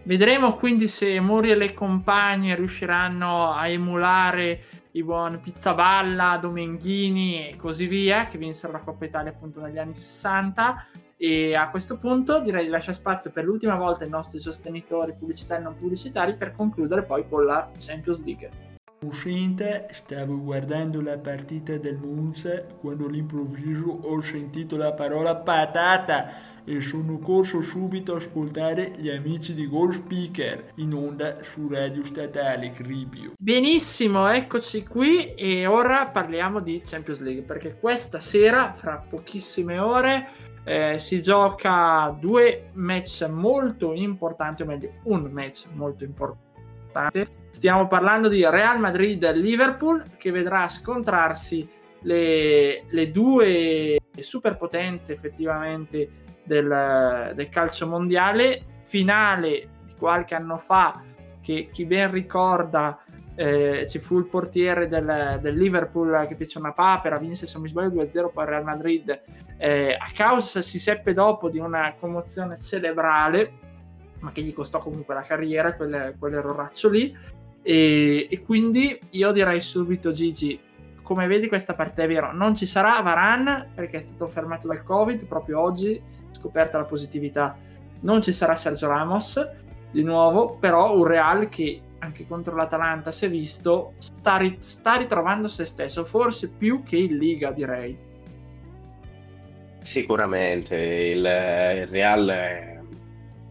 Vedremo 0.02 0.54
quindi 0.54 0.88
se 0.88 1.20
Muriel 1.20 1.60
e 1.62 1.74
compagni 1.74 2.54
riusciranno 2.54 3.52
a 3.52 3.68
emulare 3.68 4.64
i 4.92 5.04
buon 5.04 5.38
Pizzaballa, 5.40 6.38
Domenghini 6.40 7.50
e 7.50 7.56
così 7.56 7.86
via, 7.86 8.26
che 8.26 8.38
vinsero 8.38 8.72
la 8.72 8.80
Coppa 8.80 9.04
Italia 9.04 9.30
appunto 9.30 9.60
negli 9.60 9.78
anni 9.78 9.94
60. 9.94 10.86
E 11.16 11.54
a 11.54 11.68
questo 11.70 11.98
punto 11.98 12.40
direi 12.40 12.64
di 12.64 12.70
lasciare 12.70 12.96
spazio 12.96 13.30
per 13.30 13.44
l'ultima 13.44 13.76
volta 13.76 14.04
ai 14.04 14.10
nostri 14.10 14.40
sostenitori 14.40 15.14
pubblicitari 15.14 15.60
e 15.60 15.64
non 15.64 15.76
pubblicitari 15.76 16.34
per 16.34 16.56
concludere 16.56 17.04
poi 17.04 17.28
con 17.28 17.44
la 17.44 17.70
Champions 17.78 18.24
League. 18.24 18.69
Uscente, 19.02 19.88
stavo 19.92 20.38
guardando 20.42 21.00
la 21.00 21.16
partita 21.16 21.78
del 21.78 21.96
Monza 21.96 22.62
quando 22.64 23.06
all'improvviso 23.06 24.00
ho 24.02 24.20
sentito 24.20 24.76
la 24.76 24.92
parola 24.92 25.36
patata 25.36 26.30
e 26.64 26.82
sono 26.82 27.18
corso 27.18 27.62
subito 27.62 28.12
a 28.12 28.18
ascoltare 28.18 28.92
gli 28.98 29.08
amici 29.08 29.54
di 29.54 29.66
Gold 29.66 29.92
Speaker 29.92 30.72
in 30.74 30.92
onda 30.92 31.42
su 31.42 31.66
Radio 31.66 32.04
Statale 32.04 32.72
Cribio. 32.72 33.32
Benissimo, 33.38 34.28
eccoci 34.28 34.84
qui 34.86 35.32
e 35.32 35.64
ora 35.64 36.04
parliamo 36.08 36.60
di 36.60 36.82
Champions 36.84 37.20
League 37.20 37.44
perché 37.44 37.78
questa 37.80 38.20
sera, 38.20 38.74
fra 38.74 39.02
pochissime 39.08 39.78
ore, 39.78 40.28
eh, 40.64 40.98
si 40.98 41.22
gioca 41.22 42.14
due 42.20 42.68
match 42.74 43.26
molto 43.28 43.94
importanti, 43.94 44.60
o 44.60 44.66
meglio 44.66 44.92
un 45.04 45.22
match 45.32 45.68
molto 45.72 46.04
importante 46.04 47.39
Stiamo 47.50 47.88
parlando 47.88 48.28
di 48.28 48.44
Real 48.48 48.78
Madrid-Liverpool 48.78 50.16
che 50.16 50.30
vedrà 50.30 50.68
scontrarsi 50.68 51.68
le, 52.02 52.84
le 52.88 53.10
due 53.10 53.98
superpotenze 54.18 55.12
effettivamente 55.12 56.08
del, 56.44 57.32
del, 57.34 57.48
calcio 57.48 57.86
mondiale. 57.86 58.62
Finale 58.82 59.68
di 59.84 59.94
qualche 59.98 60.34
anno 60.34 60.58
fa 60.58 61.02
che 61.42 61.68
chi 61.72 61.84
ben 61.84 62.10
ricorda 62.10 63.04
eh, 63.34 63.86
ci 63.88 63.98
fu 63.98 64.18
il 64.18 64.26
portiere 64.26 64.88
del, 64.88 65.38
del, 65.40 65.56
Liverpool 65.56 66.26
che 66.26 66.36
fece 66.36 66.58
una 66.58 66.72
papera, 66.72 67.18
vinse 67.18 67.46
se 67.46 67.52
non 67.54 67.62
mi 67.62 67.68
sbaglio 67.68 68.02
2-0 68.02 68.32
poi 68.32 68.46
Real 68.46 68.64
Madrid 68.64 69.20
eh, 69.56 69.92
a 69.92 70.10
causa 70.12 70.60
si 70.60 70.78
seppe 70.78 71.12
dopo 71.12 71.48
di 71.48 71.58
una 71.58 71.94
commozione 71.98 72.60
cerebrale 72.60 73.68
ma 74.20 74.32
che 74.32 74.42
gli 74.42 74.52
costò 74.52 74.78
comunque 74.78 75.14
la 75.14 75.22
carriera, 75.22 75.74
quel, 75.74 76.14
quell'erroraccio 76.18 76.88
lì. 76.88 77.16
E, 77.62 78.28
e, 78.30 78.42
quindi 78.42 78.98
io 79.10 79.32
direi 79.32 79.60
subito, 79.60 80.12
Gigi, 80.12 80.58
come 81.02 81.26
vedi 81.26 81.48
questa 81.48 81.74
parte 81.74 82.04
è 82.04 82.08
vero, 82.08 82.32
non 82.32 82.54
ci 82.54 82.66
sarà 82.66 83.00
Varan 83.00 83.70
perché 83.74 83.98
è 83.98 84.00
stato 84.00 84.28
fermato 84.28 84.66
dal 84.68 84.82
Covid 84.82 85.26
proprio 85.26 85.60
oggi, 85.60 86.00
scoperta 86.30 86.78
la 86.78 86.84
positività. 86.84 87.56
Non 88.00 88.22
ci 88.22 88.32
sarà 88.32 88.56
Sergio 88.56 88.86
Ramos 88.86 89.48
di 89.90 90.02
nuovo, 90.02 90.56
però 90.58 90.96
un 90.96 91.04
Real 91.04 91.48
che 91.48 91.82
anche 91.98 92.26
contro 92.26 92.56
l'Atalanta 92.56 93.10
si 93.10 93.26
è 93.26 93.30
visto 93.30 93.94
sta, 93.98 94.36
ri- 94.36 94.56
sta 94.60 94.96
ritrovando 94.96 95.48
se 95.48 95.64
stesso, 95.64 96.04
forse 96.04 96.48
più 96.48 96.82
che 96.82 96.96
in 96.96 97.18
Liga 97.18 97.50
direi. 97.50 97.98
Sicuramente 99.80 100.76
il, 100.76 101.18
il 101.18 101.86
Real 101.88 102.79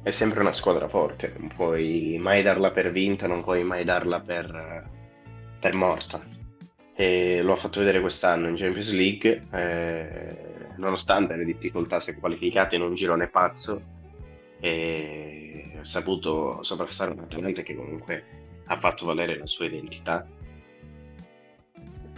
è 0.09 0.11
sempre 0.11 0.41
una 0.41 0.53
squadra 0.53 0.87
forte, 0.87 1.33
non 1.37 1.49
puoi 1.55 2.17
mai 2.19 2.41
darla 2.41 2.71
per 2.71 2.91
vinta, 2.91 3.27
non 3.27 3.43
puoi 3.43 3.63
mai 3.63 3.83
darla 3.83 4.19
per, 4.19 4.89
per 5.59 5.73
morta. 5.73 6.21
e 6.95 7.41
lo 7.41 7.53
ha 7.53 7.55
fatto 7.55 7.79
vedere 7.79 8.01
quest'anno 8.01 8.49
in 8.49 8.55
Champions 8.55 8.91
League, 8.91 9.47
eh, 9.51 10.37
nonostante 10.77 11.35
le 11.35 11.45
difficoltà 11.45 11.99
si 11.99 12.11
è 12.11 12.19
qualificato 12.19 12.75
in 12.75 12.81
un 12.81 12.93
girone 12.95 13.27
pazzo 13.27 13.81
e 14.59 15.71
ha 15.79 15.85
saputo 15.85 16.61
sopraffare 16.63 17.11
un 17.11 17.19
Atalanta 17.19 17.61
che 17.61 17.75
comunque 17.75 18.23
ha 18.65 18.77
fatto 18.77 19.05
valere 19.05 19.37
la 19.37 19.47
sua 19.47 19.65
identità. 19.65 20.27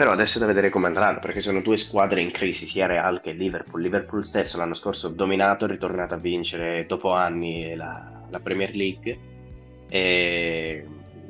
Però 0.02 0.14
adesso 0.14 0.40
da 0.40 0.48
vedere 0.48 0.72
come 0.72 0.88
andranno, 0.88 1.20
perché 1.20 1.42
sono 1.42 1.62
due 1.62 1.78
squadre 1.78 2.22
in 2.22 2.32
crisi, 2.32 2.68
sia 2.68 2.88
Real 2.88 3.22
che 3.22 3.34
Liverpool. 3.34 3.84
Liverpool 3.84 4.26
stesso 4.26 4.58
l'anno 4.58 4.74
scorso 4.74 5.10
dominato, 5.10 5.66
è 5.66 5.68
ritornato 5.68 6.16
a 6.16 6.18
vincere 6.18 6.88
dopo 6.88 7.12
anni 7.12 7.76
la, 7.76 8.24
la 8.28 8.40
Premier 8.40 8.76
League. 8.76 9.20
E 9.88 10.88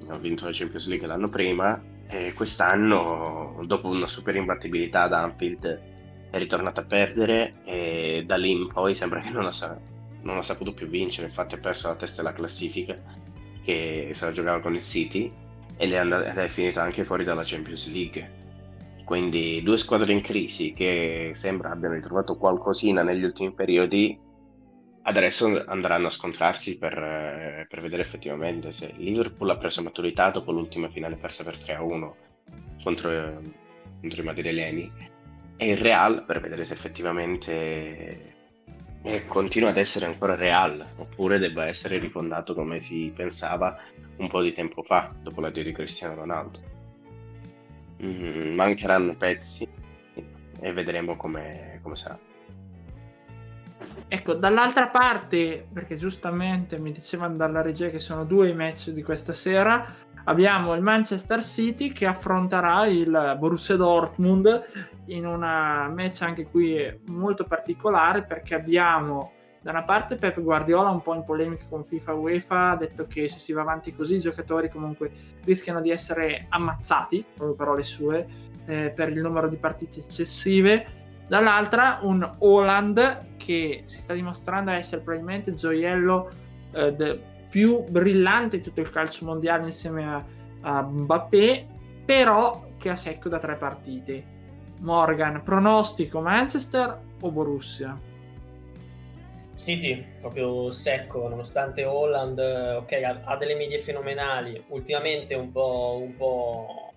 ha 0.07 0.15
vinto 0.15 0.45
la 0.45 0.51
Champions 0.53 0.87
League 0.87 1.05
l'anno 1.05 1.27
prima. 1.27 1.83
E 2.07 2.31
quest'anno, 2.31 3.61
dopo 3.65 3.89
una 3.89 4.07
super 4.07 4.37
imbattibilità 4.37 5.01
ad 5.01 5.11
Anfield, 5.11 5.81
è 6.29 6.37
ritornato 6.37 6.79
a 6.79 6.85
perdere. 6.85 7.55
E 7.65 8.23
da 8.25 8.37
lì 8.37 8.51
in 8.51 8.71
poi 8.71 8.95
sembra 8.95 9.19
che 9.19 9.31
non 9.31 9.47
ha, 9.47 9.79
non 10.21 10.37
ha 10.37 10.43
saputo 10.43 10.71
più 10.71 10.87
vincere, 10.87 11.27
infatti 11.27 11.55
ha 11.55 11.57
perso 11.57 11.89
la 11.89 11.95
testa 11.97 12.21
della 12.21 12.33
classifica 12.33 12.97
che 13.65 14.11
se 14.13 14.25
la 14.25 14.31
giocava 14.31 14.61
con 14.61 14.73
il 14.75 14.81
City. 14.81 15.29
Ed 15.75 15.91
è, 15.91 15.97
and- 15.97 16.13
ed 16.13 16.37
è 16.37 16.47
finito 16.47 16.79
anche 16.79 17.03
fuori 17.03 17.25
dalla 17.25 17.43
Champions 17.43 17.91
League. 17.91 18.39
Quindi 19.11 19.61
due 19.61 19.77
squadre 19.77 20.13
in 20.13 20.21
crisi 20.21 20.71
che 20.71 21.33
sembra 21.35 21.69
abbiano 21.69 21.95
ritrovato 21.95 22.37
qualcosina 22.37 23.03
negli 23.03 23.25
ultimi 23.25 23.51
periodi, 23.51 24.17
adesso 25.01 25.65
andranno 25.65 26.07
a 26.07 26.11
scontrarsi 26.11 26.77
per, 26.77 26.97
eh, 26.97 27.67
per 27.67 27.81
vedere 27.81 28.03
effettivamente 28.03 28.71
se 28.71 28.93
Liverpool 28.95 29.49
ha 29.49 29.57
preso 29.57 29.83
maturità 29.83 30.29
dopo 30.29 30.53
l'ultima 30.53 30.87
finale 30.87 31.17
persa 31.17 31.43
per 31.43 31.57
3-1 31.57 32.15
contro, 32.81 33.11
eh, 33.11 33.37
contro 33.99 34.21
i 34.21 34.23
madrileni 34.23 34.89
e 35.57 35.69
il 35.69 35.77
Real 35.77 36.23
per 36.23 36.39
vedere 36.39 36.63
se 36.63 36.73
effettivamente 36.73 38.35
e 39.01 39.25
continua 39.27 39.71
ad 39.71 39.77
essere 39.77 40.05
ancora 40.05 40.35
real, 40.35 40.87
oppure 40.95 41.37
debba 41.37 41.67
essere 41.67 41.99
rifondato 41.99 42.53
come 42.53 42.81
si 42.81 43.11
pensava 43.13 43.77
un 44.15 44.29
po' 44.29 44.41
di 44.41 44.53
tempo 44.53 44.83
fa, 44.83 45.13
dopo 45.21 45.41
l'addio 45.41 45.63
di 45.63 45.73
Cristiano 45.73 46.15
Ronaldo. 46.15 46.80
Mm, 48.03 48.55
mancheranno 48.55 49.15
pezzi 49.15 49.67
e 50.59 50.73
vedremo 50.73 51.15
come, 51.15 51.79
come 51.81 51.95
sarà. 51.95 52.17
Ecco, 54.07 54.33
dall'altra 54.33 54.87
parte, 54.87 55.67
perché 55.71 55.95
giustamente 55.95 56.77
mi 56.77 56.91
dicevano 56.91 57.35
dalla 57.35 57.61
regia 57.61 57.89
che 57.89 57.99
sono 57.99 58.25
due 58.25 58.49
i 58.49 58.53
match 58.53 58.89
di 58.89 59.03
questa 59.03 59.33
sera, 59.33 59.85
abbiamo 60.25 60.73
il 60.73 60.81
Manchester 60.81 61.43
City 61.43 61.91
che 61.93 62.05
affronterà 62.05 62.85
il 62.87 63.35
Borussia 63.39 63.75
Dortmund 63.75 64.63
in 65.05 65.25
una 65.25 65.87
match 65.87 66.21
anche 66.21 66.45
qui 66.45 66.99
molto 67.07 67.45
particolare 67.45 68.23
perché 68.23 68.53
abbiamo 68.53 69.31
da 69.61 69.69
una 69.69 69.83
parte 69.83 70.15
Pep 70.15 70.41
Guardiola 70.41 70.89
un 70.89 71.03
po' 71.03 71.13
in 71.13 71.23
polemica 71.23 71.65
con 71.69 71.83
FIFA 71.83 72.13
UEFA 72.13 72.69
ha 72.71 72.75
detto 72.75 73.05
che 73.05 73.29
se 73.29 73.37
si 73.37 73.53
va 73.53 73.61
avanti 73.61 73.93
così 73.95 74.15
i 74.15 74.19
giocatori 74.19 74.69
comunque 74.69 75.11
rischiano 75.43 75.81
di 75.81 75.91
essere 75.91 76.47
ammazzati, 76.49 77.23
proprio 77.35 77.55
parole 77.55 77.83
sue, 77.83 78.27
eh, 78.65 78.89
per 78.89 79.09
il 79.09 79.21
numero 79.21 79.47
di 79.47 79.57
partite 79.57 79.99
eccessive. 79.99 80.99
Dall'altra 81.27 81.99
un 82.01 82.27
Holland 82.39 83.35
che 83.37 83.83
si 83.85 84.01
sta 84.01 84.13
dimostrando 84.13 84.71
essere 84.71 85.01
probabilmente 85.01 85.51
il 85.51 85.55
gioiello 85.55 86.31
eh, 86.71 86.93
de- 86.93 87.21
più 87.47 87.83
brillante 87.83 88.57
di 88.57 88.63
tutto 88.63 88.81
il 88.81 88.89
calcio 88.89 89.25
mondiale 89.25 89.65
insieme 89.65 90.05
a, 90.05 90.25
a 90.61 90.81
Mbappé, 90.81 91.67
però 92.03 92.69
che 92.77 92.89
ha 92.89 92.95
secco 92.95 93.29
da 93.29 93.37
tre 93.37 93.55
partite. 93.55 94.39
Morgan, 94.79 95.43
pronostico 95.43 96.19
Manchester 96.19 96.99
o 97.19 97.31
Borussia? 97.31 98.09
City, 99.55 100.03
proprio 100.19 100.71
secco, 100.71 101.27
nonostante 101.27 101.85
Holland 101.85 102.39
okay, 102.39 103.03
ha, 103.03 103.21
ha, 103.23 103.37
delle 103.37 103.55
medie 103.55 103.79
fenomenali, 103.79 104.63
ultimamente 104.69 105.35
un 105.35 105.51
po', 105.51 105.99
un 106.01 106.15
po', 106.15 106.93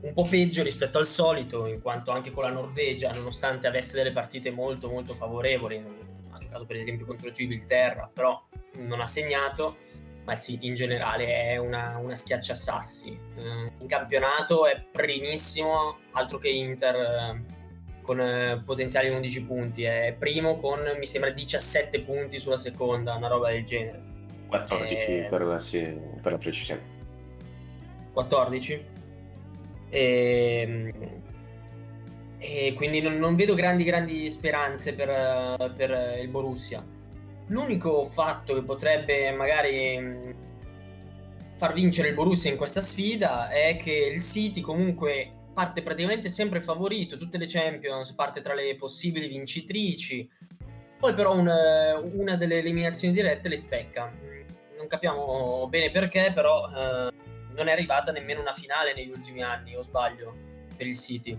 un 0.00 0.12
po' 0.12 0.24
peggio 0.24 0.62
rispetto 0.62 0.98
al 0.98 1.06
solito, 1.06 1.66
in 1.66 1.80
quanto 1.80 2.10
anche 2.10 2.30
con 2.30 2.44
la 2.44 2.50
Norvegia, 2.50 3.10
nonostante 3.10 3.66
avesse 3.66 3.96
delle 3.96 4.12
partite 4.12 4.50
molto 4.50 4.88
molto 4.88 5.14
favorevoli, 5.14 5.82
ha 6.30 6.38
giocato 6.38 6.64
per 6.66 6.76
esempio 6.76 7.06
contro 7.06 7.30
Gibilterra, 7.30 8.08
però 8.12 8.40
non 8.74 9.00
ha 9.00 9.06
segnato, 9.06 9.76
ma 10.24 10.32
il 10.32 10.38
City 10.38 10.66
in 10.66 10.74
generale 10.74 11.26
è 11.26 11.56
una, 11.56 11.96
una 11.98 12.14
schiacciasassi. 12.14 13.18
Eh, 13.36 13.72
in 13.78 13.86
campionato 13.86 14.66
è 14.66 14.80
primissimo, 14.80 15.98
altro 16.12 16.38
che 16.38 16.48
Inter 16.48 16.94
eh, 16.94 17.44
con 18.04 18.20
eh, 18.20 18.62
potenziali 18.64 19.08
11 19.08 19.44
punti, 19.44 19.82
è 19.82 20.14
primo 20.16 20.56
con 20.56 20.80
mi 20.98 21.06
sembra 21.06 21.30
17 21.30 22.02
punti 22.02 22.38
sulla 22.38 22.58
seconda, 22.58 23.14
una 23.14 23.28
roba 23.28 23.50
del 23.50 23.64
genere. 23.64 24.02
14 24.46 24.94
eh, 24.94 25.26
per, 25.30 25.42
la, 25.42 25.58
sì, 25.58 25.80
per 26.22 26.32
la 26.32 26.38
precisione. 26.38 26.82
14? 28.12 28.84
E, 29.88 30.60
ehm, 30.60 30.92
e 32.38 32.74
quindi 32.74 33.00
non, 33.00 33.16
non, 33.16 33.34
vedo 33.36 33.54
grandi 33.54 33.84
grandi 33.84 34.28
speranze 34.28 34.94
per, 34.94 35.72
per 35.74 36.18
il 36.20 36.28
Borussia 36.28 36.84
L'unico 37.48 38.04
fatto 38.04 38.54
che 38.54 38.62
potrebbe 38.62 39.30
magari 39.32 39.98
mm, 39.98 40.30
far 41.56 41.72
vincere 41.72 42.08
il 42.08 42.14
Borussia 42.14 42.50
in 42.50 42.56
questa 42.56 42.80
sfida 42.80 43.48
è 43.50 43.76
che 43.76 43.92
il 44.14 44.22
City 44.22 44.60
comunque 44.60 45.30
parte 45.54 45.82
praticamente 45.82 46.28
sempre 46.28 46.60
favorito, 46.60 47.16
tutte 47.16 47.38
le 47.38 47.46
Champions 47.46 48.12
parte 48.12 48.42
tra 48.42 48.52
le 48.52 48.74
possibili 48.74 49.28
vincitrici, 49.28 50.28
poi 50.98 51.14
però 51.14 51.34
un, 51.34 51.48
una 52.14 52.36
delle 52.36 52.58
eliminazioni 52.58 53.14
dirette 53.14 53.48
le 53.48 53.56
stecca. 53.56 54.12
Non 54.76 54.86
capiamo 54.86 55.66
bene 55.68 55.90
perché, 55.90 56.32
però 56.34 56.66
eh, 56.66 57.12
non 57.54 57.68
è 57.68 57.72
arrivata 57.72 58.12
nemmeno 58.12 58.40
una 58.40 58.52
finale 58.52 58.92
negli 58.94 59.10
ultimi 59.10 59.42
anni, 59.42 59.76
o 59.76 59.80
sbaglio, 59.80 60.34
per 60.76 60.86
il 60.86 60.98
City. 60.98 61.36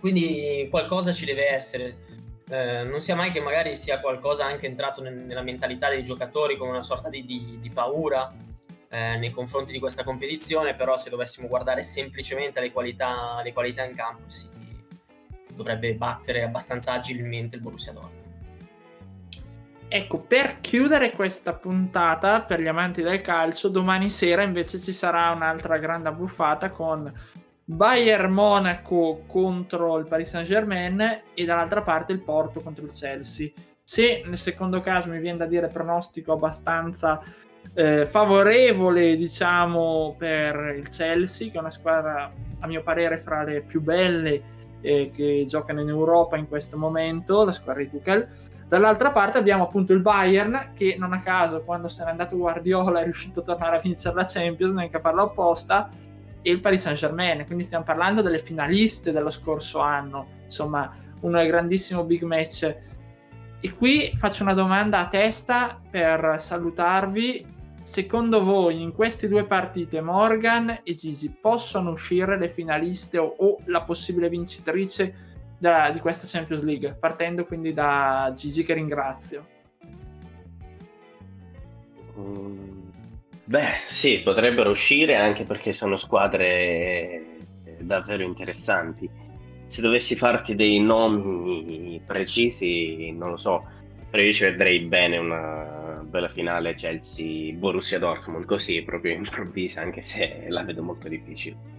Quindi 0.00 0.66
qualcosa 0.68 1.12
ci 1.12 1.24
deve 1.24 1.48
essere 1.48 1.96
eh, 2.52 2.82
non 2.82 3.00
sia 3.00 3.14
mai 3.14 3.30
che 3.30 3.40
magari 3.40 3.74
sia 3.74 3.98
qualcosa 3.98 4.44
anche 4.44 4.66
entrato 4.66 5.00
nel, 5.00 5.14
nella 5.14 5.40
mentalità 5.40 5.88
dei 5.88 6.04
giocatori 6.04 6.58
come 6.58 6.70
una 6.70 6.82
sorta 6.82 7.08
di, 7.08 7.24
di, 7.24 7.58
di 7.60 7.70
paura 7.70 8.30
eh, 8.92 9.16
nei 9.16 9.30
confronti 9.30 9.72
di 9.72 9.78
questa 9.78 10.04
competizione, 10.04 10.74
però 10.74 10.98
se 10.98 11.08
dovessimo 11.08 11.48
guardare 11.48 11.80
semplicemente 11.80 12.60
le 12.60 12.70
qualità, 12.70 13.40
le 13.42 13.54
qualità 13.54 13.84
in 13.84 13.94
campo, 13.94 14.24
il 14.26 14.30
City 14.30 14.84
dovrebbe 15.54 15.94
battere 15.94 16.42
abbastanza 16.42 16.92
agilmente 16.92 17.56
il 17.56 17.62
Borussia 17.62 17.92
Dortmund. 17.92 18.20
Ecco, 19.88 20.20
per 20.20 20.60
chiudere 20.60 21.12
questa 21.12 21.54
puntata 21.54 22.42
per 22.42 22.60
gli 22.60 22.66
amanti 22.66 23.00
del 23.00 23.22
calcio, 23.22 23.68
domani 23.68 24.10
sera 24.10 24.42
invece 24.42 24.78
ci 24.78 24.92
sarà 24.92 25.30
un'altra 25.30 25.78
grande 25.78 26.10
buffata 26.12 26.70
con 26.70 27.10
Bayern 27.64 28.30
Monaco 28.30 29.22
contro 29.26 29.96
il 29.96 30.06
Paris 30.06 30.28
Saint 30.28 30.46
Germain 30.46 31.22
e 31.32 31.44
dall'altra 31.46 31.80
parte 31.80 32.12
il 32.12 32.22
Porto 32.22 32.60
contro 32.60 32.84
il 32.84 32.92
Chelsea. 32.92 33.50
Se 33.82 34.22
nel 34.26 34.36
secondo 34.36 34.82
caso 34.82 35.08
mi 35.08 35.18
viene 35.18 35.38
da 35.38 35.46
dire 35.46 35.68
pronostico 35.68 36.32
abbastanza 36.32 37.22
eh, 37.74 38.06
favorevole, 38.06 39.16
diciamo, 39.16 40.14
per 40.18 40.74
il 40.76 40.88
Chelsea, 40.88 41.50
che 41.50 41.56
è 41.56 41.60
una 41.60 41.70
squadra 41.70 42.32
a 42.60 42.66
mio 42.66 42.82
parere 42.82 43.18
fra 43.18 43.42
le 43.42 43.62
più 43.62 43.80
belle 43.80 44.42
eh, 44.80 45.10
che 45.14 45.44
giocano 45.48 45.80
in 45.80 45.88
Europa 45.88 46.36
in 46.36 46.48
questo 46.48 46.76
momento, 46.76 47.44
la 47.44 47.52
squadra 47.52 47.82
di 47.82 47.90
Tuchel. 47.90 48.28
Dall'altra 48.68 49.10
parte 49.10 49.36
abbiamo 49.36 49.64
appunto 49.64 49.92
il 49.92 50.00
Bayern 50.00 50.70
che 50.74 50.96
non 50.98 51.12
a 51.12 51.20
caso 51.20 51.62
quando 51.62 51.88
se 51.88 52.04
n'è 52.04 52.10
andato 52.10 52.36
Guardiola 52.36 53.00
è 53.02 53.04
riuscito 53.04 53.40
a 53.40 53.42
tornare 53.42 53.76
a 53.76 53.80
vincere 53.80 54.14
la 54.14 54.24
Champions, 54.26 54.72
neanche 54.72 54.96
a 54.96 55.00
farlo 55.00 55.24
apposta 55.24 55.90
e 56.40 56.50
il 56.50 56.60
Paris 56.60 56.82
Saint 56.82 56.98
Germain, 56.98 57.44
quindi 57.46 57.62
stiamo 57.62 57.84
parlando 57.84 58.20
delle 58.20 58.38
finaliste 58.38 59.12
dello 59.12 59.30
scorso 59.30 59.78
anno, 59.78 60.26
insomma 60.44 60.90
un 61.20 61.32
grandissimo 61.32 62.02
big 62.04 62.22
match. 62.22 62.76
E 63.60 63.72
qui 63.74 64.12
faccio 64.16 64.42
una 64.42 64.54
domanda 64.54 64.98
a 64.98 65.06
testa 65.06 65.78
per 65.88 66.34
salutarvi. 66.38 67.51
Secondo 67.82 68.42
voi 68.42 68.80
in 68.80 68.92
queste 68.92 69.28
due 69.28 69.44
partite 69.44 70.00
Morgan 70.00 70.80
e 70.82 70.94
Gigi 70.94 71.28
possono 71.28 71.90
uscire 71.90 72.38
le 72.38 72.48
finaliste 72.48 73.18
o, 73.18 73.34
o 73.36 73.58
la 73.66 73.82
possibile 73.82 74.28
vincitrice 74.28 75.14
da, 75.58 75.90
di 75.90 75.98
questa 76.00 76.26
Champions 76.28 76.62
League? 76.62 76.96
Partendo 76.98 77.44
quindi 77.44 77.72
da 77.74 78.32
Gigi 78.34 78.62
che 78.62 78.74
ringrazio. 78.74 79.46
Um 82.14 82.82
Beh, 83.52 83.80
sì, 83.88 84.20
potrebbero 84.20 84.70
uscire 84.70 85.16
anche 85.16 85.44
perché 85.44 85.72
sono 85.72 85.98
squadre 85.98 86.46
eh, 87.64 87.76
davvero 87.80 88.22
interessanti. 88.22 89.06
Se 89.66 89.82
dovessi 89.82 90.16
farti 90.16 90.54
dei 90.54 90.80
nomi 90.80 92.00
precisi, 92.06 93.10
non 93.10 93.32
lo 93.32 93.36
so, 93.36 93.66
però 94.08 94.22
io 94.22 94.32
ci 94.32 94.44
vedrei 94.44 94.80
bene 94.80 95.18
una 95.18 95.81
bella 96.12 96.28
finale 96.28 96.74
Chelsea-Borussia 96.74 97.98
Dortmund, 97.98 98.44
così 98.44 98.82
proprio 98.82 99.14
improvvisa, 99.14 99.80
anche 99.80 100.02
se 100.02 100.44
la 100.48 100.62
vedo 100.62 100.82
molto 100.82 101.08
difficile. 101.08 101.70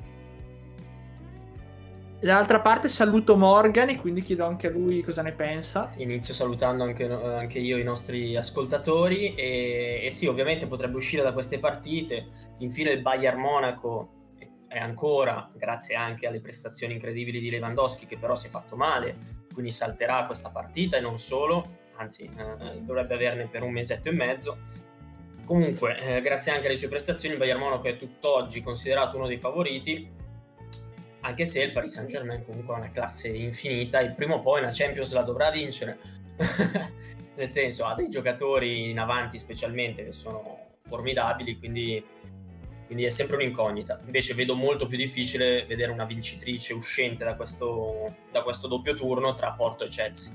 Dall'altra 2.19 2.61
parte 2.61 2.87
saluto 2.87 3.35
Morgan 3.35 3.89
e 3.89 3.97
quindi 3.97 4.21
chiedo 4.21 4.45
anche 4.45 4.67
a 4.67 4.69
lui 4.71 5.03
cosa 5.03 5.21
ne 5.21 5.33
pensa. 5.33 5.89
Inizio 5.97 6.33
salutando 6.33 6.83
anche, 6.83 7.09
anche 7.09 7.59
io 7.59 7.77
i 7.77 7.83
nostri 7.83 8.35
ascoltatori 8.35 9.35
e, 9.35 10.01
e, 10.03 10.09
sì, 10.09 10.25
ovviamente 10.25 10.65
potrebbe 10.65 10.95
uscire 10.95 11.21
da 11.21 11.33
queste 11.33 11.59
partite. 11.59 12.27
Infine 12.59 12.91
il 12.91 13.01
Bayern 13.01 13.39
Monaco 13.39 14.21
è 14.67 14.79
ancora, 14.79 15.51
grazie 15.53 15.95
anche 15.95 16.25
alle 16.25 16.39
prestazioni 16.39 16.93
incredibili 16.93 17.39
di 17.39 17.49
Lewandowski, 17.49 18.05
che 18.05 18.17
però 18.17 18.35
si 18.35 18.47
è 18.47 18.49
fatto 18.49 18.77
male, 18.77 19.15
quindi 19.53 19.71
salterà 19.71 20.25
questa 20.25 20.49
partita 20.49 20.97
e 20.97 21.01
non 21.01 21.19
solo, 21.19 21.81
anzi 21.95 22.23
eh, 22.23 22.79
dovrebbe 22.81 23.13
averne 23.13 23.47
per 23.47 23.63
un 23.63 23.71
mesetto 23.71 24.09
e 24.09 24.13
mezzo. 24.13 24.57
Comunque, 25.45 25.99
eh, 25.99 26.21
grazie 26.21 26.51
anche 26.53 26.67
alle 26.67 26.77
sue 26.77 26.87
prestazioni, 26.87 27.33
il 27.33 27.39
Bayern 27.39 27.59
Monaco 27.59 27.87
è 27.87 27.97
tutt'oggi 27.97 28.61
considerato 28.61 29.17
uno 29.17 29.27
dei 29.27 29.37
favoriti 29.37 30.21
anche 31.25 31.45
se 31.45 31.63
il 31.63 31.71
Paris 31.71 31.93
Saint 31.93 32.09
Germain 32.09 32.43
comunque 32.45 32.73
ha 32.73 32.77
una 32.77 32.89
classe 32.89 33.29
infinita 33.29 33.99
e 33.99 34.11
prima 34.11 34.35
o 34.35 34.41
poi 34.41 34.61
una 34.61 34.71
Champions 34.71 35.13
la 35.13 35.21
dovrà 35.21 35.49
vincere. 35.51 35.97
Nel 37.35 37.47
senso, 37.47 37.85
ha 37.85 37.95
dei 37.95 38.09
giocatori 38.09 38.89
in 38.89 38.99
avanti 38.99 39.39
specialmente 39.39 40.03
che 40.03 40.11
sono 40.11 40.75
formidabili, 40.83 41.57
quindi, 41.57 42.03
quindi, 42.85 43.05
è 43.05 43.09
sempre 43.09 43.37
un'incognita. 43.37 44.01
Invece 44.05 44.33
vedo 44.33 44.53
molto 44.53 44.85
più 44.85 44.97
difficile 44.97 45.65
vedere 45.65 45.91
una 45.91 46.05
vincitrice 46.05 46.73
uscente 46.73 47.23
da 47.23 47.35
questo, 47.35 48.15
da 48.31 48.43
questo 48.43 48.67
doppio 48.67 48.93
turno 48.93 49.33
tra 49.33 49.53
Porto 49.53 49.85
e 49.85 49.87
Chelsea. 49.87 50.33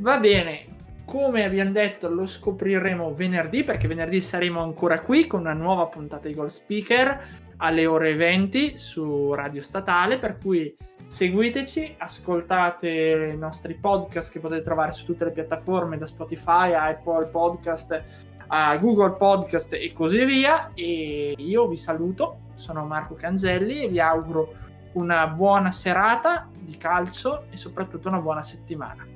Va 0.00 0.18
bene, 0.18 0.64
come 1.04 1.44
abbiamo 1.44 1.72
detto 1.72 2.08
lo 2.08 2.24
scopriremo 2.24 3.12
venerdì 3.12 3.64
perché 3.64 3.86
venerdì 3.86 4.22
saremo 4.22 4.62
ancora 4.62 5.00
qui 5.00 5.26
con 5.26 5.40
una 5.40 5.52
nuova 5.52 5.88
puntata 5.88 6.26
di 6.26 6.32
Goal 6.32 6.50
Speaker 6.50 7.22
alle 7.58 7.84
ore 7.84 8.14
20 8.14 8.78
su 8.78 9.34
Radio 9.34 9.60
Statale, 9.60 10.18
per 10.18 10.38
cui 10.38 10.74
seguiteci, 11.06 11.96
ascoltate 11.98 13.32
i 13.34 13.36
nostri 13.36 13.74
podcast 13.74 14.32
che 14.32 14.40
potete 14.40 14.62
trovare 14.62 14.92
su 14.92 15.04
tutte 15.04 15.26
le 15.26 15.32
piattaforme 15.32 15.98
da 15.98 16.06
Spotify 16.06 16.72
a 16.72 16.86
Apple 16.86 17.26
Podcast 17.26 18.02
a 18.46 18.74
Google 18.78 19.18
Podcast 19.18 19.74
e 19.74 19.92
così 19.92 20.24
via 20.24 20.70
e 20.72 21.34
io 21.36 21.68
vi 21.68 21.76
saluto, 21.76 22.38
sono 22.54 22.86
Marco 22.86 23.16
Cangelli 23.16 23.82
e 23.82 23.88
vi 23.88 24.00
auguro 24.00 24.54
una 24.92 25.26
buona 25.26 25.70
serata 25.72 26.48
di 26.58 26.78
calcio 26.78 27.44
e 27.50 27.58
soprattutto 27.58 28.08
una 28.08 28.20
buona 28.20 28.40
settimana. 28.40 29.09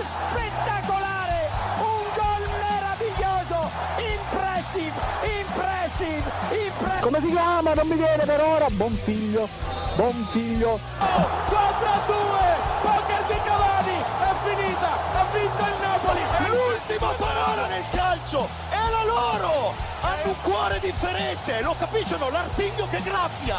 Gol 0.00 0.08
spettacolare, 0.08 1.50
un 1.76 2.04
gol 2.16 2.48
meraviglioso, 2.56 3.70
impressive, 3.98 4.96
impressive, 5.40 6.24
impressive. 6.48 7.00
Come 7.00 7.20
si 7.20 7.26
chiama? 7.26 7.74
Non 7.74 7.86
mi 7.86 7.96
viene 7.96 8.24
per 8.24 8.40
ora. 8.40 8.66
Buon 8.70 8.98
figlio, 9.04 9.46
buon 9.96 10.26
figlio. 10.32 10.78
4 10.96 11.86
a 11.86 11.98
2, 12.06 12.16
poker 12.80 13.24
di 13.26 13.40
Cavani, 13.44 13.98
è 14.20 14.32
finita, 14.42 14.88
ha 14.88 15.24
vinto 15.34 15.64
il 15.66 15.76
Napoli. 15.82 16.22
L'ultima 16.48 17.12
parola 17.18 17.66
nel 17.66 17.84
calcio 17.90 18.48
è 18.70 18.90
la 18.90 19.04
loro. 19.04 19.74
Hanno 20.00 20.28
un 20.28 20.40
cuore 20.42 20.80
differente, 20.80 21.60
lo 21.60 21.74
capiscono, 21.78 22.30
l'artiglio 22.30 22.88
che 22.88 23.02
graffia. 23.02 23.58